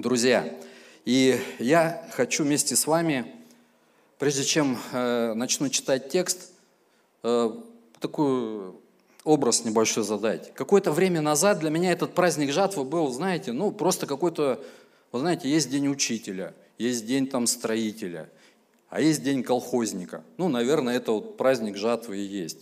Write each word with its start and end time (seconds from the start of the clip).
друзья. 0.00 0.52
И 1.04 1.40
я 1.58 2.08
хочу 2.12 2.44
вместе 2.44 2.76
с 2.76 2.86
вами, 2.86 3.26
прежде 4.18 4.44
чем 4.44 4.78
э, 4.92 5.32
начну 5.34 5.68
читать 5.68 6.08
текст, 6.08 6.52
э, 7.22 7.50
такой 8.00 8.72
образ 9.24 9.64
небольшой 9.64 10.04
задать. 10.04 10.54
Какое-то 10.54 10.92
время 10.92 11.20
назад 11.20 11.58
для 11.58 11.70
меня 11.70 11.92
этот 11.92 12.14
праздник 12.14 12.52
жатвы 12.52 12.84
был, 12.84 13.10
знаете, 13.10 13.52
ну 13.52 13.70
просто 13.72 14.06
какой-то, 14.06 14.62
вы 15.12 15.18
знаете, 15.18 15.48
есть 15.50 15.70
день 15.70 15.88
учителя, 15.88 16.54
есть 16.78 17.06
день 17.06 17.26
там 17.26 17.46
строителя, 17.46 18.28
а 18.88 19.00
есть 19.00 19.22
день 19.22 19.42
колхозника. 19.42 20.22
Ну, 20.36 20.48
наверное, 20.48 20.96
это 20.96 21.12
вот 21.12 21.36
праздник 21.36 21.76
жатвы 21.76 22.18
и 22.18 22.22
есть. 22.22 22.58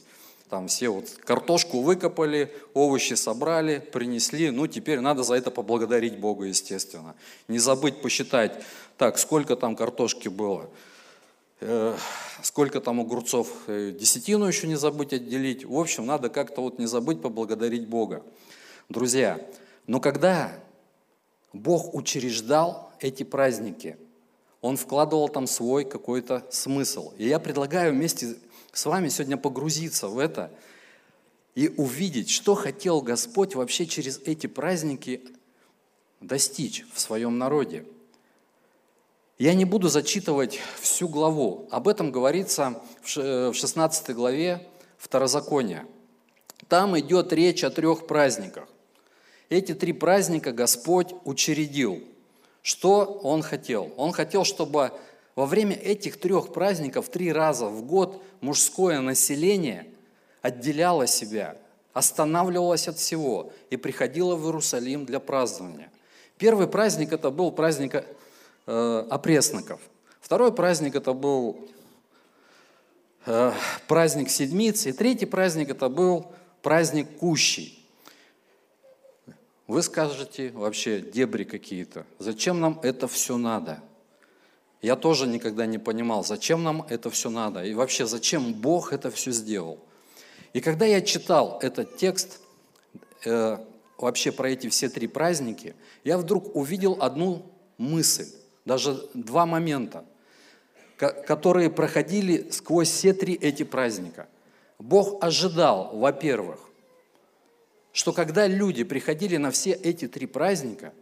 Там 0.48 0.68
все 0.68 0.90
вот 0.90 1.08
картошку 1.24 1.80
выкопали, 1.80 2.52
овощи 2.72 3.14
собрали, 3.14 3.80
принесли. 3.80 4.50
Ну, 4.50 4.68
теперь 4.68 5.00
надо 5.00 5.24
за 5.24 5.34
это 5.34 5.50
поблагодарить 5.50 6.18
Бога, 6.18 6.44
естественно. 6.44 7.16
Не 7.48 7.58
забыть 7.58 8.00
посчитать, 8.00 8.62
так, 8.96 9.18
сколько 9.18 9.56
там 9.56 9.74
картошки 9.74 10.28
было, 10.28 10.70
э, 11.60 11.96
сколько 12.42 12.80
там 12.80 13.00
огурцов, 13.00 13.48
э, 13.66 13.92
десятину 13.98 14.46
еще 14.46 14.68
не 14.68 14.76
забыть 14.76 15.12
отделить. 15.12 15.64
В 15.64 15.76
общем, 15.76 16.06
надо 16.06 16.28
как-то 16.28 16.60
вот 16.60 16.78
не 16.78 16.86
забыть 16.86 17.20
поблагодарить 17.20 17.88
Бога. 17.88 18.22
Друзья, 18.88 19.40
но 19.88 19.98
когда 19.98 20.52
Бог 21.52 21.92
учреждал 21.92 22.92
эти 23.00 23.24
праздники, 23.24 23.96
Он 24.60 24.76
вкладывал 24.76 25.28
там 25.28 25.46
свой 25.46 25.84
какой-то 25.84 26.44
смысл. 26.50 27.12
И 27.18 27.28
я 27.28 27.38
предлагаю 27.38 27.92
вместе 27.92 28.36
с 28.76 28.84
вами 28.84 29.08
сегодня 29.08 29.38
погрузиться 29.38 30.06
в 30.06 30.18
это 30.18 30.52
и 31.54 31.72
увидеть, 31.78 32.28
что 32.28 32.54
хотел 32.54 33.00
Господь 33.00 33.54
вообще 33.54 33.86
через 33.86 34.18
эти 34.26 34.46
праздники 34.46 35.22
достичь 36.20 36.84
в 36.92 37.00
своем 37.00 37.38
народе. 37.38 37.86
Я 39.38 39.54
не 39.54 39.64
буду 39.64 39.88
зачитывать 39.88 40.60
всю 40.78 41.08
главу. 41.08 41.66
Об 41.70 41.88
этом 41.88 42.12
говорится 42.12 42.82
в 43.02 43.54
16 43.54 44.14
главе 44.14 44.68
Второзакония. 44.98 45.86
Там 46.68 46.98
идет 46.98 47.32
речь 47.32 47.64
о 47.64 47.70
трех 47.70 48.06
праздниках. 48.06 48.68
Эти 49.48 49.72
три 49.72 49.94
праздника 49.94 50.52
Господь 50.52 51.14
учредил. 51.24 52.04
Что 52.60 53.04
Он 53.22 53.40
хотел? 53.40 53.94
Он 53.96 54.12
хотел, 54.12 54.44
чтобы 54.44 54.92
во 55.36 55.44
время 55.44 55.76
этих 55.76 56.18
трех 56.18 56.52
праздников 56.52 57.10
три 57.10 57.30
раза 57.30 57.66
в 57.66 57.84
год 57.84 58.22
мужское 58.40 59.00
население 59.00 59.86
отделяло 60.40 61.06
себя, 61.06 61.58
останавливалось 61.92 62.88
от 62.88 62.98
всего 62.98 63.52
и 63.68 63.76
приходило 63.76 64.34
в 64.34 64.46
Иерусалим 64.46 65.04
для 65.04 65.20
празднования. 65.20 65.92
Первый 66.38 66.66
праздник 66.66 67.12
это 67.12 67.30
был 67.30 67.52
праздник 67.52 68.04
э, 68.66 69.06
опресноков. 69.10 69.80
Второй 70.20 70.52
праздник 70.52 70.94
это 70.96 71.12
был 71.12 71.68
э, 73.26 73.52
праздник 73.88 74.30
седмиц. 74.30 74.86
И 74.86 74.92
третий 74.92 75.26
праздник 75.26 75.70
это 75.70 75.88
был 75.88 76.32
праздник 76.62 77.18
кущий. 77.18 77.86
Вы 79.66 79.82
скажете 79.82 80.50
вообще 80.50 81.00
дебри 81.00 81.44
какие-то. 81.44 82.06
Зачем 82.18 82.60
нам 82.60 82.80
это 82.82 83.08
все 83.08 83.36
надо? 83.36 83.82
Я 84.82 84.96
тоже 84.96 85.26
никогда 85.26 85.66
не 85.66 85.78
понимал, 85.78 86.24
зачем 86.24 86.62
нам 86.62 86.86
это 86.88 87.10
все 87.10 87.30
надо, 87.30 87.64
и 87.64 87.74
вообще, 87.74 88.06
зачем 88.06 88.52
Бог 88.52 88.92
это 88.92 89.10
все 89.10 89.30
сделал. 89.30 89.78
И 90.52 90.60
когда 90.60 90.84
я 90.86 91.00
читал 91.00 91.58
этот 91.62 91.96
текст, 91.96 92.40
э, 93.24 93.58
вообще 93.98 94.32
про 94.32 94.50
эти 94.50 94.68
все 94.68 94.88
три 94.88 95.06
праздники, 95.06 95.74
я 96.04 96.18
вдруг 96.18 96.54
увидел 96.54 96.98
одну 97.00 97.46
мысль, 97.78 98.28
даже 98.64 99.08
два 99.14 99.46
момента, 99.46 100.04
которые 100.96 101.70
проходили 101.70 102.50
сквозь 102.50 102.90
все 102.90 103.12
три 103.12 103.34
эти 103.34 103.62
праздника. 103.62 104.28
Бог 104.78 105.22
ожидал, 105.22 105.96
во-первых, 105.96 106.60
что 107.92 108.12
когда 108.12 108.46
люди 108.46 108.84
приходили 108.84 109.38
на 109.38 109.50
все 109.50 109.72
эти 109.72 110.06
три 110.06 110.26
праздника, 110.26 110.92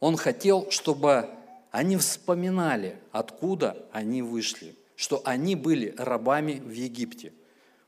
Он 0.00 0.16
хотел, 0.16 0.70
чтобы 0.70 1.30
они 1.74 1.96
вспоминали, 1.96 3.00
откуда 3.10 3.84
они 3.90 4.22
вышли, 4.22 4.76
что 4.94 5.20
они 5.24 5.56
были 5.56 5.92
рабами 5.98 6.62
в 6.64 6.70
Египте. 6.70 7.32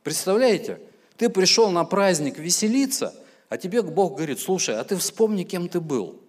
Представляете, 0.03 0.81
ты 1.17 1.29
пришел 1.29 1.71
на 1.71 1.85
праздник 1.85 2.37
веселиться, 2.37 3.15
а 3.49 3.57
тебе 3.57 3.83
Бог 3.83 4.17
говорит, 4.17 4.41
слушай, 4.41 4.77
а 4.77 4.83
ты 4.83 4.97
вспомни, 4.97 5.45
кем 5.45 5.69
ты 5.69 5.81
был. 5.81 6.21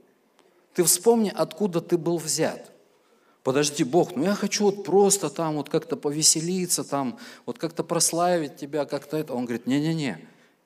Ты 0.75 0.83
вспомни, 0.83 1.33
откуда 1.35 1.81
ты 1.81 1.97
был 1.97 2.19
взят. 2.19 2.71
Подожди, 3.41 3.83
Бог, 3.83 4.15
ну 4.15 4.25
я 4.25 4.35
хочу 4.35 4.65
вот 4.65 4.83
просто 4.83 5.31
там 5.31 5.55
вот 5.55 5.67
как-то 5.67 5.97
повеселиться, 5.97 6.83
там 6.83 7.17
вот 7.47 7.57
как-то 7.57 7.83
прославить 7.83 8.57
тебя, 8.57 8.85
как-то 8.85 9.17
это. 9.17 9.33
Он 9.33 9.45
говорит, 9.45 9.65
не-не-не, 9.65 10.19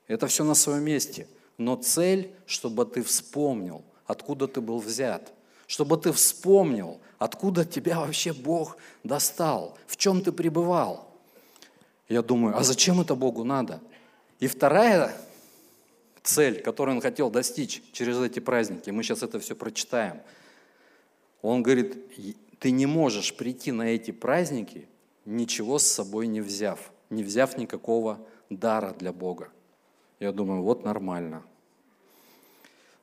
это 0.08 0.26
все 0.26 0.44
на 0.44 0.52
своем 0.52 0.84
месте. 0.84 1.26
Но 1.56 1.76
цель, 1.76 2.34
чтобы 2.44 2.84
ты 2.84 3.02
вспомнил, 3.02 3.82
откуда 4.04 4.46
ты 4.46 4.60
был 4.60 4.78
взят– 4.78 5.32
чтобы 5.72 5.96
ты 5.96 6.12
вспомнил, 6.12 7.00
откуда 7.18 7.64
тебя 7.64 7.98
вообще 7.98 8.34
Бог 8.34 8.76
достал, 9.04 9.78
в 9.86 9.96
чем 9.96 10.20
ты 10.20 10.30
пребывал. 10.30 11.08
Я 12.10 12.20
думаю, 12.20 12.58
а 12.58 12.62
зачем 12.62 13.00
это 13.00 13.14
Богу 13.14 13.42
надо? 13.42 13.80
И 14.38 14.48
вторая 14.48 15.16
цель, 16.22 16.60
которую 16.60 16.96
он 16.96 17.00
хотел 17.00 17.30
достичь 17.30 17.82
через 17.92 18.18
эти 18.18 18.38
праздники, 18.38 18.90
мы 18.90 19.02
сейчас 19.02 19.22
это 19.22 19.40
все 19.40 19.56
прочитаем. 19.56 20.20
Он 21.40 21.62
говорит, 21.62 21.96
ты 22.58 22.70
не 22.70 22.84
можешь 22.84 23.34
прийти 23.34 23.72
на 23.72 23.84
эти 23.84 24.10
праздники, 24.10 24.86
ничего 25.24 25.78
с 25.78 25.86
собой 25.86 26.26
не 26.26 26.42
взяв, 26.42 26.92
не 27.08 27.22
взяв 27.22 27.56
никакого 27.56 28.18
дара 28.50 28.92
для 28.98 29.14
Бога. 29.14 29.48
Я 30.20 30.32
думаю, 30.32 30.60
вот 30.64 30.84
нормально. 30.84 31.42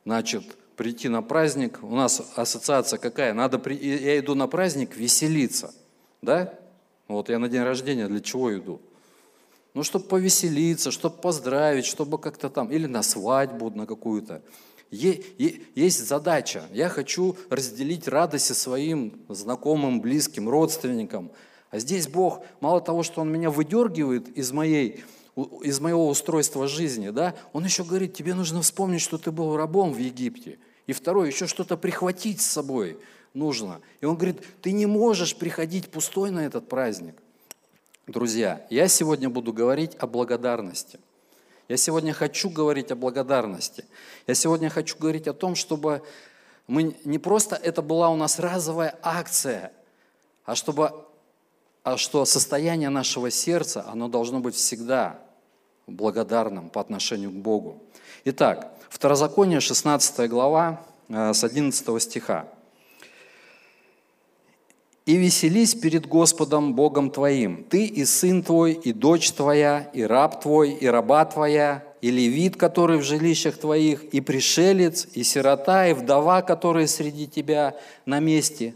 Значит, 0.05 0.43
прийти 0.79 1.09
на 1.09 1.21
праздник. 1.21 1.79
У 1.81 1.93
нас 1.93 2.21
ассоциация 2.37 2.97
какая? 2.97 3.33
Надо 3.33 3.59
при... 3.59 3.75
Я 3.75 4.17
иду 4.17 4.33
на 4.33 4.47
праздник 4.47 4.95
веселиться. 4.95 5.73
Да? 6.21 6.53
Вот 7.09 7.27
я 7.27 7.37
на 7.37 7.49
день 7.49 7.63
рождения 7.63 8.07
для 8.07 8.21
чего 8.21 8.57
иду? 8.57 8.79
Ну, 9.73 9.83
чтобы 9.83 10.05
повеселиться, 10.05 10.91
чтобы 10.91 11.17
поздравить, 11.17 11.85
чтобы 11.85 12.17
как-то 12.17 12.49
там, 12.49 12.71
или 12.71 12.85
на 12.85 13.03
свадьбу 13.03 13.69
на 13.71 13.85
какую-то. 13.85 14.41
Есть 14.89 16.07
задача. 16.07 16.63
Я 16.71 16.87
хочу 16.87 17.35
разделить 17.49 18.07
радость 18.07 18.45
со 18.45 18.55
своим 18.55 19.19
знакомым, 19.27 19.99
близким, 19.99 20.47
родственникам. 20.47 21.29
А 21.71 21.79
здесь 21.79 22.07
Бог, 22.07 22.41
мало 22.61 22.79
того, 22.79 23.03
что 23.03 23.19
Он 23.19 23.29
меня 23.29 23.51
выдергивает 23.51 24.29
из 24.29 24.53
моей 24.53 25.03
из 25.61 25.79
моего 25.79 26.07
устройства 26.09 26.67
жизни, 26.67 27.11
да, 27.11 27.33
он 27.53 27.63
еще 27.63 27.85
говорит, 27.85 28.13
тебе 28.13 28.33
нужно 28.33 28.61
вспомнить, 28.61 28.99
что 28.99 29.17
ты 29.17 29.31
был 29.31 29.55
рабом 29.55 29.93
в 29.93 29.97
Египте. 29.97 30.59
И 30.89 30.93
второе, 30.93 31.27
еще 31.27 31.45
что-то 31.45 31.77
прихватить 31.77 32.41
с 32.41 32.47
собой 32.47 32.97
нужно. 33.35 33.79
И 34.01 34.05
он 34.05 34.15
говорит, 34.15 34.41
ты 34.63 34.71
не 34.71 34.87
можешь 34.87 35.35
приходить 35.35 35.91
пустой 35.91 36.31
на 36.31 36.39
этот 36.39 36.67
праздник. 36.67 37.13
Друзья, 38.07 38.65
я 38.71 38.87
сегодня 38.87 39.29
буду 39.29 39.53
говорить 39.53 39.95
о 39.99 40.07
благодарности. 40.07 40.99
Я 41.67 41.77
сегодня 41.77 42.11
хочу 42.11 42.49
говорить 42.49 42.89
о 42.89 42.95
благодарности. 42.95 43.85
Я 44.25 44.33
сегодня 44.33 44.71
хочу 44.71 44.97
говорить 44.97 45.27
о 45.27 45.33
том, 45.35 45.53
чтобы 45.53 46.01
мы 46.65 46.95
не 47.05 47.19
просто 47.19 47.55
это 47.55 47.83
была 47.83 48.09
у 48.09 48.15
нас 48.15 48.39
разовая 48.39 48.97
акция, 49.03 49.71
а 50.43 50.55
чтобы 50.55 51.05
а 51.83 51.97
что 51.97 52.25
состояние 52.25 52.89
нашего 52.89 53.29
сердца, 53.29 53.85
оно 53.87 54.07
должно 54.07 54.39
быть 54.39 54.55
всегда 54.55 55.19
благодарным 55.85 56.71
по 56.71 56.81
отношению 56.81 57.29
к 57.29 57.35
Богу. 57.35 57.79
Итак, 58.25 58.73
Второзаконие, 58.89 59.61
16 59.61 60.27
глава, 60.27 60.81
э, 61.07 61.33
с 61.33 61.41
11 61.43 61.99
стиха. 62.01 62.47
«И 65.05 65.15
веселись 65.15 65.73
перед 65.73 66.05
Господом 66.05 66.73
Богом 66.73 67.11
твоим, 67.11 67.63
ты 67.63 67.85
и 67.85 68.03
сын 68.03 68.43
твой, 68.43 68.73
и 68.73 68.91
дочь 68.91 69.31
твоя, 69.31 69.89
и 69.93 70.03
раб 70.03 70.41
твой, 70.41 70.71
и 70.71 70.85
раба 70.85 71.23
твоя, 71.25 71.83
и 72.01 72.11
левит, 72.11 72.57
который 72.57 72.97
в 72.97 73.03
жилищах 73.03 73.57
твоих, 73.57 74.03
и 74.03 74.19
пришелец, 74.19 75.07
и 75.13 75.23
сирота, 75.23 75.87
и 75.87 75.93
вдова, 75.93 76.41
которые 76.41 76.87
среди 76.87 77.25
тебя 77.25 77.77
на 78.05 78.19
месте, 78.19 78.73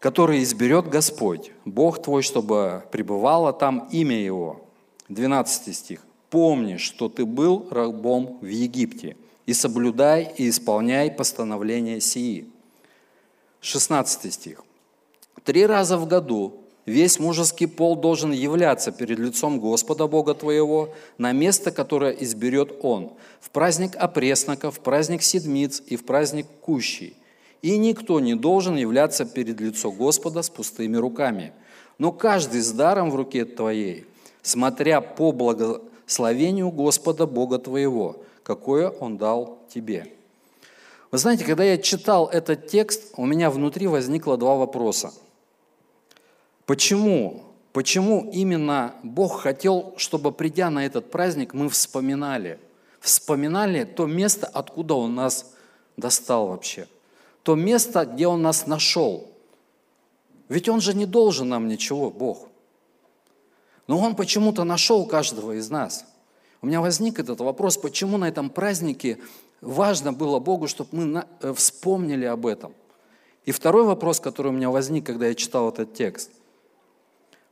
который 0.00 0.42
изберет 0.42 0.88
Господь, 0.88 1.52
Бог 1.64 2.02
твой, 2.02 2.22
чтобы 2.22 2.82
пребывало 2.90 3.52
там 3.52 3.88
имя 3.92 4.16
Его». 4.16 4.62
12 5.08 5.76
стих 5.76 6.00
помни, 6.30 6.76
что 6.76 7.08
ты 7.08 7.26
был 7.26 7.68
рабом 7.70 8.38
в 8.40 8.46
Египте, 8.46 9.16
и 9.46 9.52
соблюдай 9.52 10.32
и 10.36 10.48
исполняй 10.48 11.10
постановления 11.10 12.00
сии. 12.00 12.48
16 13.60 14.32
стих. 14.32 14.64
Три 15.44 15.66
раза 15.66 15.98
в 15.98 16.06
году 16.06 16.54
весь 16.86 17.18
мужеский 17.18 17.66
пол 17.66 17.96
должен 17.96 18.32
являться 18.32 18.92
перед 18.92 19.18
лицом 19.18 19.58
Господа 19.58 20.06
Бога 20.06 20.34
твоего 20.34 20.94
на 21.18 21.32
место, 21.32 21.70
которое 21.70 22.12
изберет 22.12 22.78
Он, 22.82 23.12
в 23.40 23.50
праздник 23.50 23.96
опресноков, 23.96 24.76
в 24.76 24.80
праздник 24.80 25.22
седмиц 25.22 25.82
и 25.86 25.96
в 25.96 26.04
праздник 26.04 26.46
кущей. 26.60 27.16
И 27.62 27.76
никто 27.76 28.20
не 28.20 28.34
должен 28.34 28.76
являться 28.76 29.24
перед 29.24 29.60
лицом 29.60 29.94
Господа 29.96 30.42
с 30.42 30.48
пустыми 30.48 30.96
руками, 30.96 31.52
но 31.98 32.12
каждый 32.12 32.62
с 32.62 32.72
даром 32.72 33.10
в 33.10 33.16
руке 33.16 33.44
твоей, 33.44 34.06
смотря 34.42 35.02
по 35.02 35.32
благословению 36.10 36.70
Господа 36.70 37.26
Бога 37.26 37.58
твоего, 37.58 38.16
какое 38.42 38.90
Он 38.90 39.16
дал 39.16 39.58
тебе». 39.72 40.12
Вы 41.12 41.18
знаете, 41.18 41.44
когда 41.44 41.64
я 41.64 41.78
читал 41.78 42.28
этот 42.28 42.68
текст, 42.68 43.12
у 43.16 43.26
меня 43.26 43.50
внутри 43.50 43.86
возникло 43.88 44.36
два 44.36 44.54
вопроса. 44.56 45.12
Почему? 46.66 47.42
Почему 47.72 48.30
именно 48.32 48.94
Бог 49.02 49.40
хотел, 49.40 49.94
чтобы 49.96 50.30
придя 50.30 50.70
на 50.70 50.86
этот 50.86 51.10
праздник, 51.10 51.52
мы 51.54 51.68
вспоминали? 51.68 52.58
Вспоминали 53.00 53.84
то 53.84 54.06
место, 54.06 54.46
откуда 54.46 54.94
Он 54.94 55.14
нас 55.14 55.52
достал 55.96 56.48
вообще. 56.48 56.86
То 57.42 57.56
место, 57.56 58.04
где 58.04 58.28
Он 58.28 58.42
нас 58.42 58.66
нашел. 58.66 59.28
Ведь 60.48 60.68
Он 60.68 60.80
же 60.80 60.94
не 60.94 61.06
должен 61.06 61.48
нам 61.48 61.66
ничего, 61.66 62.10
Бог. 62.10 62.49
Но 63.90 63.98
Он 63.98 64.14
почему-то 64.14 64.62
нашел 64.62 65.04
каждого 65.04 65.58
из 65.58 65.68
нас. 65.68 66.04
У 66.62 66.68
меня 66.68 66.80
возник 66.80 67.18
этот 67.18 67.40
вопрос, 67.40 67.76
почему 67.76 68.18
на 68.18 68.28
этом 68.28 68.48
празднике 68.48 69.18
важно 69.60 70.12
было 70.12 70.38
Богу, 70.38 70.68
чтобы 70.68 70.90
мы 70.92 71.24
э, 71.40 71.52
вспомнили 71.54 72.24
об 72.24 72.46
этом. 72.46 72.72
И 73.46 73.50
второй 73.50 73.82
вопрос, 73.82 74.20
который 74.20 74.52
у 74.52 74.52
меня 74.52 74.70
возник, 74.70 75.06
когда 75.06 75.26
я 75.26 75.34
читал 75.34 75.70
этот 75.70 75.92
текст. 75.92 76.30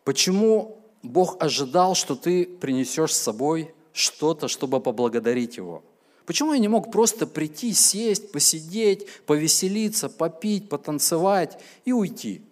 Почему 0.04 0.78
Бог 1.02 1.42
ожидал, 1.42 1.96
что 1.96 2.14
ты 2.14 2.46
принесешь 2.46 3.16
с 3.16 3.20
собой 3.20 3.74
что-то, 3.92 4.46
чтобы 4.46 4.78
поблагодарить 4.78 5.56
Его? 5.56 5.82
Почему 6.24 6.52
я 6.52 6.60
не 6.60 6.68
мог 6.68 6.92
просто 6.92 7.26
прийти, 7.26 7.72
сесть, 7.72 8.30
посидеть, 8.30 9.08
повеселиться, 9.26 10.08
попить, 10.08 10.68
потанцевать 10.68 11.58
и 11.84 11.90
уйти? 11.90 12.42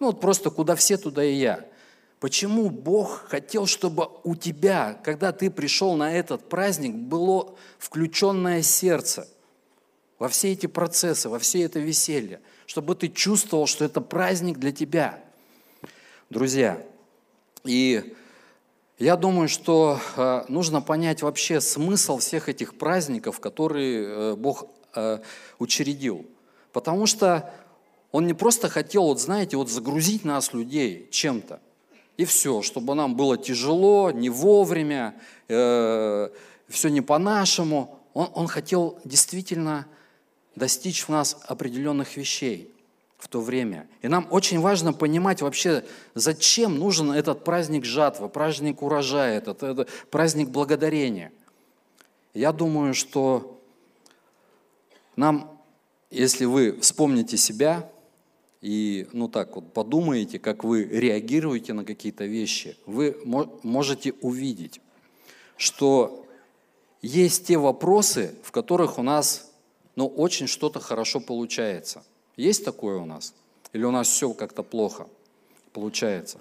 Ну 0.00 0.06
вот 0.06 0.22
просто 0.22 0.48
куда 0.48 0.74
все, 0.74 0.96
туда 0.96 1.22
и 1.22 1.34
я. 1.34 1.66
Почему 2.26 2.70
Бог 2.70 3.28
хотел, 3.28 3.66
чтобы 3.66 4.08
у 4.24 4.34
тебя, 4.34 5.00
когда 5.04 5.30
ты 5.30 5.48
пришел 5.48 5.94
на 5.94 6.12
этот 6.12 6.48
праздник, 6.48 6.92
было 6.92 7.54
включенное 7.78 8.62
сердце 8.62 9.28
во 10.18 10.26
все 10.26 10.50
эти 10.50 10.66
процессы, 10.66 11.28
во 11.28 11.38
все 11.38 11.62
это 11.62 11.78
веселье, 11.78 12.40
чтобы 12.66 12.96
ты 12.96 13.10
чувствовал, 13.10 13.68
что 13.68 13.84
это 13.84 14.00
праздник 14.00 14.58
для 14.58 14.72
тебя. 14.72 15.22
Друзья, 16.28 16.82
и 17.62 18.16
я 18.98 19.14
думаю, 19.14 19.48
что 19.48 20.00
э, 20.16 20.46
нужно 20.48 20.82
понять 20.82 21.22
вообще 21.22 21.60
смысл 21.60 22.18
всех 22.18 22.48
этих 22.48 22.76
праздников, 22.76 23.38
которые 23.38 24.04
э, 24.04 24.34
Бог 24.34 24.66
э, 24.96 25.20
учредил. 25.60 26.26
Потому 26.72 27.06
что 27.06 27.54
Он 28.10 28.26
не 28.26 28.34
просто 28.34 28.68
хотел, 28.68 29.04
вот 29.04 29.20
знаете, 29.20 29.56
вот 29.56 29.70
загрузить 29.70 30.24
нас, 30.24 30.52
людей, 30.52 31.08
чем-то 31.12 31.60
и 32.16 32.24
все, 32.24 32.62
чтобы 32.62 32.94
нам 32.94 33.14
было 33.14 33.36
тяжело, 33.36 34.10
не 34.10 34.30
вовремя, 34.30 35.14
э, 35.48 36.28
все 36.68 36.88
не 36.88 37.00
по-нашему. 37.02 37.98
Он, 38.14 38.28
он 38.34 38.46
хотел 38.48 38.98
действительно 39.04 39.86
достичь 40.54 41.02
в 41.04 41.10
нас 41.10 41.36
определенных 41.46 42.16
вещей 42.16 42.72
в 43.18 43.28
то 43.28 43.40
время. 43.40 43.86
И 44.02 44.08
нам 44.08 44.26
очень 44.30 44.60
важно 44.60 44.92
понимать 44.92 45.42
вообще, 45.42 45.84
зачем 46.14 46.78
нужен 46.78 47.12
этот 47.12 47.44
праздник 47.44 47.84
жатвы, 47.84 48.28
праздник 48.28 48.82
урожая, 48.82 49.38
этот, 49.38 49.62
этот 49.62 49.90
праздник 50.10 50.48
благодарения. 50.48 51.32
Я 52.34 52.52
думаю, 52.52 52.94
что 52.94 53.60
нам, 55.16 55.58
если 56.10 56.44
вы 56.44 56.78
вспомните 56.80 57.36
себя, 57.36 57.90
и, 58.66 59.06
ну 59.12 59.28
так 59.28 59.54
вот, 59.54 59.72
подумаете, 59.72 60.40
как 60.40 60.64
вы 60.64 60.82
реагируете 60.82 61.72
на 61.72 61.84
какие-то 61.84 62.24
вещи, 62.24 62.76
вы 62.84 63.16
можете 63.24 64.12
увидеть, 64.22 64.80
что 65.56 66.26
есть 67.00 67.46
те 67.46 67.58
вопросы, 67.58 68.34
в 68.42 68.50
которых 68.50 68.98
у 68.98 69.04
нас, 69.04 69.52
ну, 69.94 70.08
очень 70.08 70.48
что-то 70.48 70.80
хорошо 70.80 71.20
получается. 71.20 72.02
Есть 72.36 72.64
такое 72.64 72.96
у 72.96 73.04
нас? 73.04 73.34
Или 73.72 73.84
у 73.84 73.92
нас 73.92 74.08
все 74.08 74.32
как-то 74.32 74.64
плохо 74.64 75.06
получается? 75.72 76.40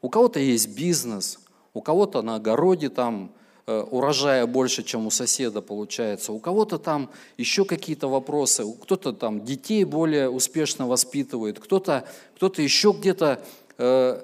У 0.00 0.08
кого-то 0.08 0.40
есть 0.40 0.74
бизнес, 0.74 1.38
у 1.74 1.82
кого-то 1.82 2.22
на 2.22 2.36
огороде 2.36 2.88
там 2.88 3.30
урожая 3.68 4.46
больше, 4.46 4.82
чем 4.82 5.06
у 5.06 5.10
соседа 5.10 5.60
получается. 5.60 6.32
У 6.32 6.38
кого-то 6.38 6.78
там 6.78 7.10
еще 7.36 7.64
какие-то 7.64 8.08
вопросы, 8.08 8.64
кто-то 8.82 9.12
там 9.12 9.44
детей 9.44 9.84
более 9.84 10.30
успешно 10.30 10.86
воспитывает, 10.86 11.58
кто-то 11.58 12.08
кто 12.36 12.50
еще 12.56 12.94
где-то 12.98 13.42
э, 13.76 14.22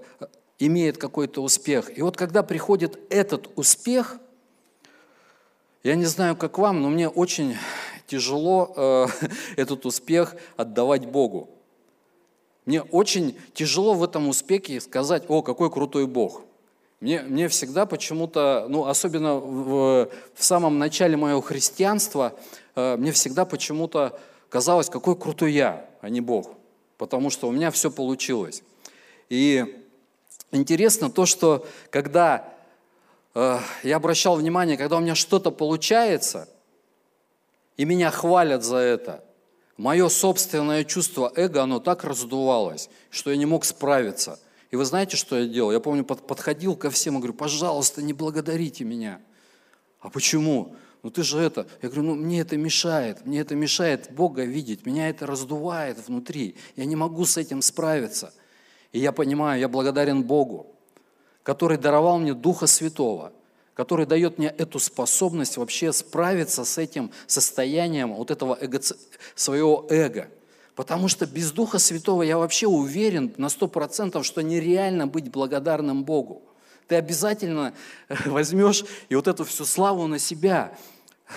имеет 0.58 0.96
какой-то 0.96 1.43
успех. 1.43 1.96
И 1.96 2.00
вот 2.00 2.17
когда 2.17 2.43
приходит 2.43 2.99
этот 3.11 3.50
успех, 3.56 4.19
я 5.82 5.94
не 5.94 6.06
знаю, 6.06 6.37
как 6.37 6.56
вам, 6.56 6.81
но 6.81 6.88
мне 6.88 7.08
очень 7.08 7.56
тяжело 8.06 8.73
э, 8.76 9.06
этот 9.56 9.85
успех 9.85 10.37
отдавать 10.56 11.06
Богу. 11.06 11.50
Мне 12.64 12.81
очень 12.81 13.37
тяжело 13.52 13.93
в 13.93 14.02
этом 14.02 14.29
успехе 14.29 14.81
сказать, 14.81 15.25
о, 15.29 15.43
какой 15.43 15.70
крутой 15.70 16.06
Бог– 16.06 16.40
мне, 17.04 17.20
мне 17.20 17.48
всегда 17.48 17.84
почему-то, 17.84 18.64
ну, 18.70 18.86
особенно 18.86 19.34
в, 19.34 20.08
в 20.34 20.42
самом 20.42 20.78
начале 20.78 21.18
моего 21.18 21.42
христианства, 21.42 22.32
э, 22.76 22.96
мне 22.96 23.12
всегда 23.12 23.44
почему-то 23.44 24.18
казалось, 24.48 24.88
какой 24.88 25.14
крутой 25.14 25.52
я, 25.52 25.86
а 26.00 26.08
не 26.08 26.22
Бог. 26.22 26.52
Потому 26.96 27.28
что 27.28 27.46
у 27.46 27.52
меня 27.52 27.70
все 27.70 27.90
получилось. 27.90 28.62
И 29.28 29.84
интересно 30.50 31.10
то, 31.10 31.26
что 31.26 31.66
когда 31.90 32.48
э, 33.34 33.58
я 33.82 33.96
обращал 33.96 34.36
внимание, 34.36 34.78
когда 34.78 34.96
у 34.96 35.00
меня 35.00 35.14
что-то 35.14 35.50
получается, 35.50 36.48
и 37.76 37.84
меня 37.84 38.10
хвалят 38.10 38.64
за 38.64 38.78
это, 38.78 39.22
мое 39.76 40.08
собственное 40.08 40.84
чувство 40.84 41.30
эго, 41.36 41.64
оно 41.64 41.80
так 41.80 42.02
раздувалось, 42.02 42.88
что 43.10 43.30
я 43.30 43.36
не 43.36 43.44
мог 43.44 43.66
справиться. 43.66 44.38
И 44.75 44.76
вы 44.76 44.85
знаете, 44.85 45.17
что 45.17 45.38
я 45.38 45.47
делал? 45.47 45.71
Я 45.71 45.79
помню, 45.79 46.05
подходил 46.05 46.75
ко 46.75 46.91
всем 46.91 47.15
и 47.15 47.19
говорю, 47.19 47.35
пожалуйста, 47.35 48.03
не 48.03 48.12
благодарите 48.12 48.82
меня. 48.82 49.21
А 50.00 50.11
почему? 50.11 50.75
Ну 51.05 51.11
ты 51.11 51.23
же 51.23 51.38
это. 51.38 51.69
Я 51.81 51.91
говорю, 51.91 52.09
ну 52.09 52.15
мне 52.17 52.41
это 52.41 52.56
мешает, 52.56 53.25
мне 53.25 53.38
это 53.38 53.55
мешает 53.55 54.12
Бога 54.12 54.43
видеть, 54.43 54.85
меня 54.85 55.09
это 55.11 55.29
раздувает 55.29 56.05
внутри. 56.09 56.57
Я 56.75 56.87
не 56.87 56.97
могу 56.97 57.25
с 57.25 57.37
этим 57.37 57.62
справиться. 57.62 58.35
И 58.90 58.99
я 58.99 59.12
понимаю, 59.12 59.61
я 59.61 59.69
благодарен 59.69 60.25
Богу, 60.25 60.75
который 61.45 61.78
даровал 61.78 62.19
мне 62.19 62.35
Духа 62.35 62.66
Святого, 62.66 63.33
который 63.75 64.07
дает 64.07 64.38
мне 64.38 64.49
эту 64.49 64.81
способность 64.81 65.57
вообще 65.57 65.93
справиться 65.93 66.64
с 66.64 66.78
этим 66.78 67.12
состоянием 67.28 68.12
вот 68.12 68.33
этого 68.33 68.59
эго, 68.61 68.81
своего 69.37 69.87
эго– 69.88 70.28
Потому 70.75 71.07
что 71.09 71.26
без 71.26 71.52
Духа 71.52 71.78
Святого 71.78 72.23
я 72.23 72.37
вообще 72.37 72.66
уверен 72.66 73.33
на 73.37 73.49
сто 73.49 73.69
процентов, 73.69 74.26
что 74.26 74.43
нереально 74.43 75.07
быть 75.07 75.31
благодарным 75.31 76.04
Богу. 76.04 76.43
Ты 76.88 76.97
обязательно 76.97 77.75
возьмешь 78.26 78.85
и 79.09 79.14
вот 79.14 79.28
эту 79.28 79.45
всю 79.45 79.64
славу 79.64 80.07
на 80.07 80.19
себя, 80.19 80.76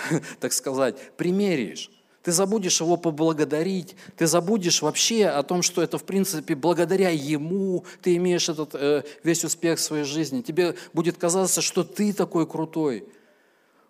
так 0.39 0.53
сказать, 0.53 0.95
примеришь. 1.17 1.91
Ты 2.23 2.33
забудешь 2.33 2.81
его 2.81 2.97
поблагодарить, 2.97 3.95
ты 4.17 4.27
забудешь 4.27 4.81
вообще 4.81 5.27
о 5.27 5.43
том, 5.43 5.61
что 5.61 5.81
это, 5.81 5.97
в 5.97 6.03
принципе, 6.03 6.55
благодаря 6.55 7.09
ему 7.09 7.85
ты 8.01 8.17
имеешь 8.17 8.49
этот 8.49 8.71
э, 8.73 9.03
весь 9.23 9.45
успех 9.45 9.79
в 9.79 9.81
своей 9.81 10.03
жизни. 10.03 10.41
Тебе 10.41 10.75
будет 10.91 11.17
казаться, 11.17 11.61
что 11.61 11.85
ты 11.85 12.11
такой 12.11 12.45
крутой. 12.45 13.07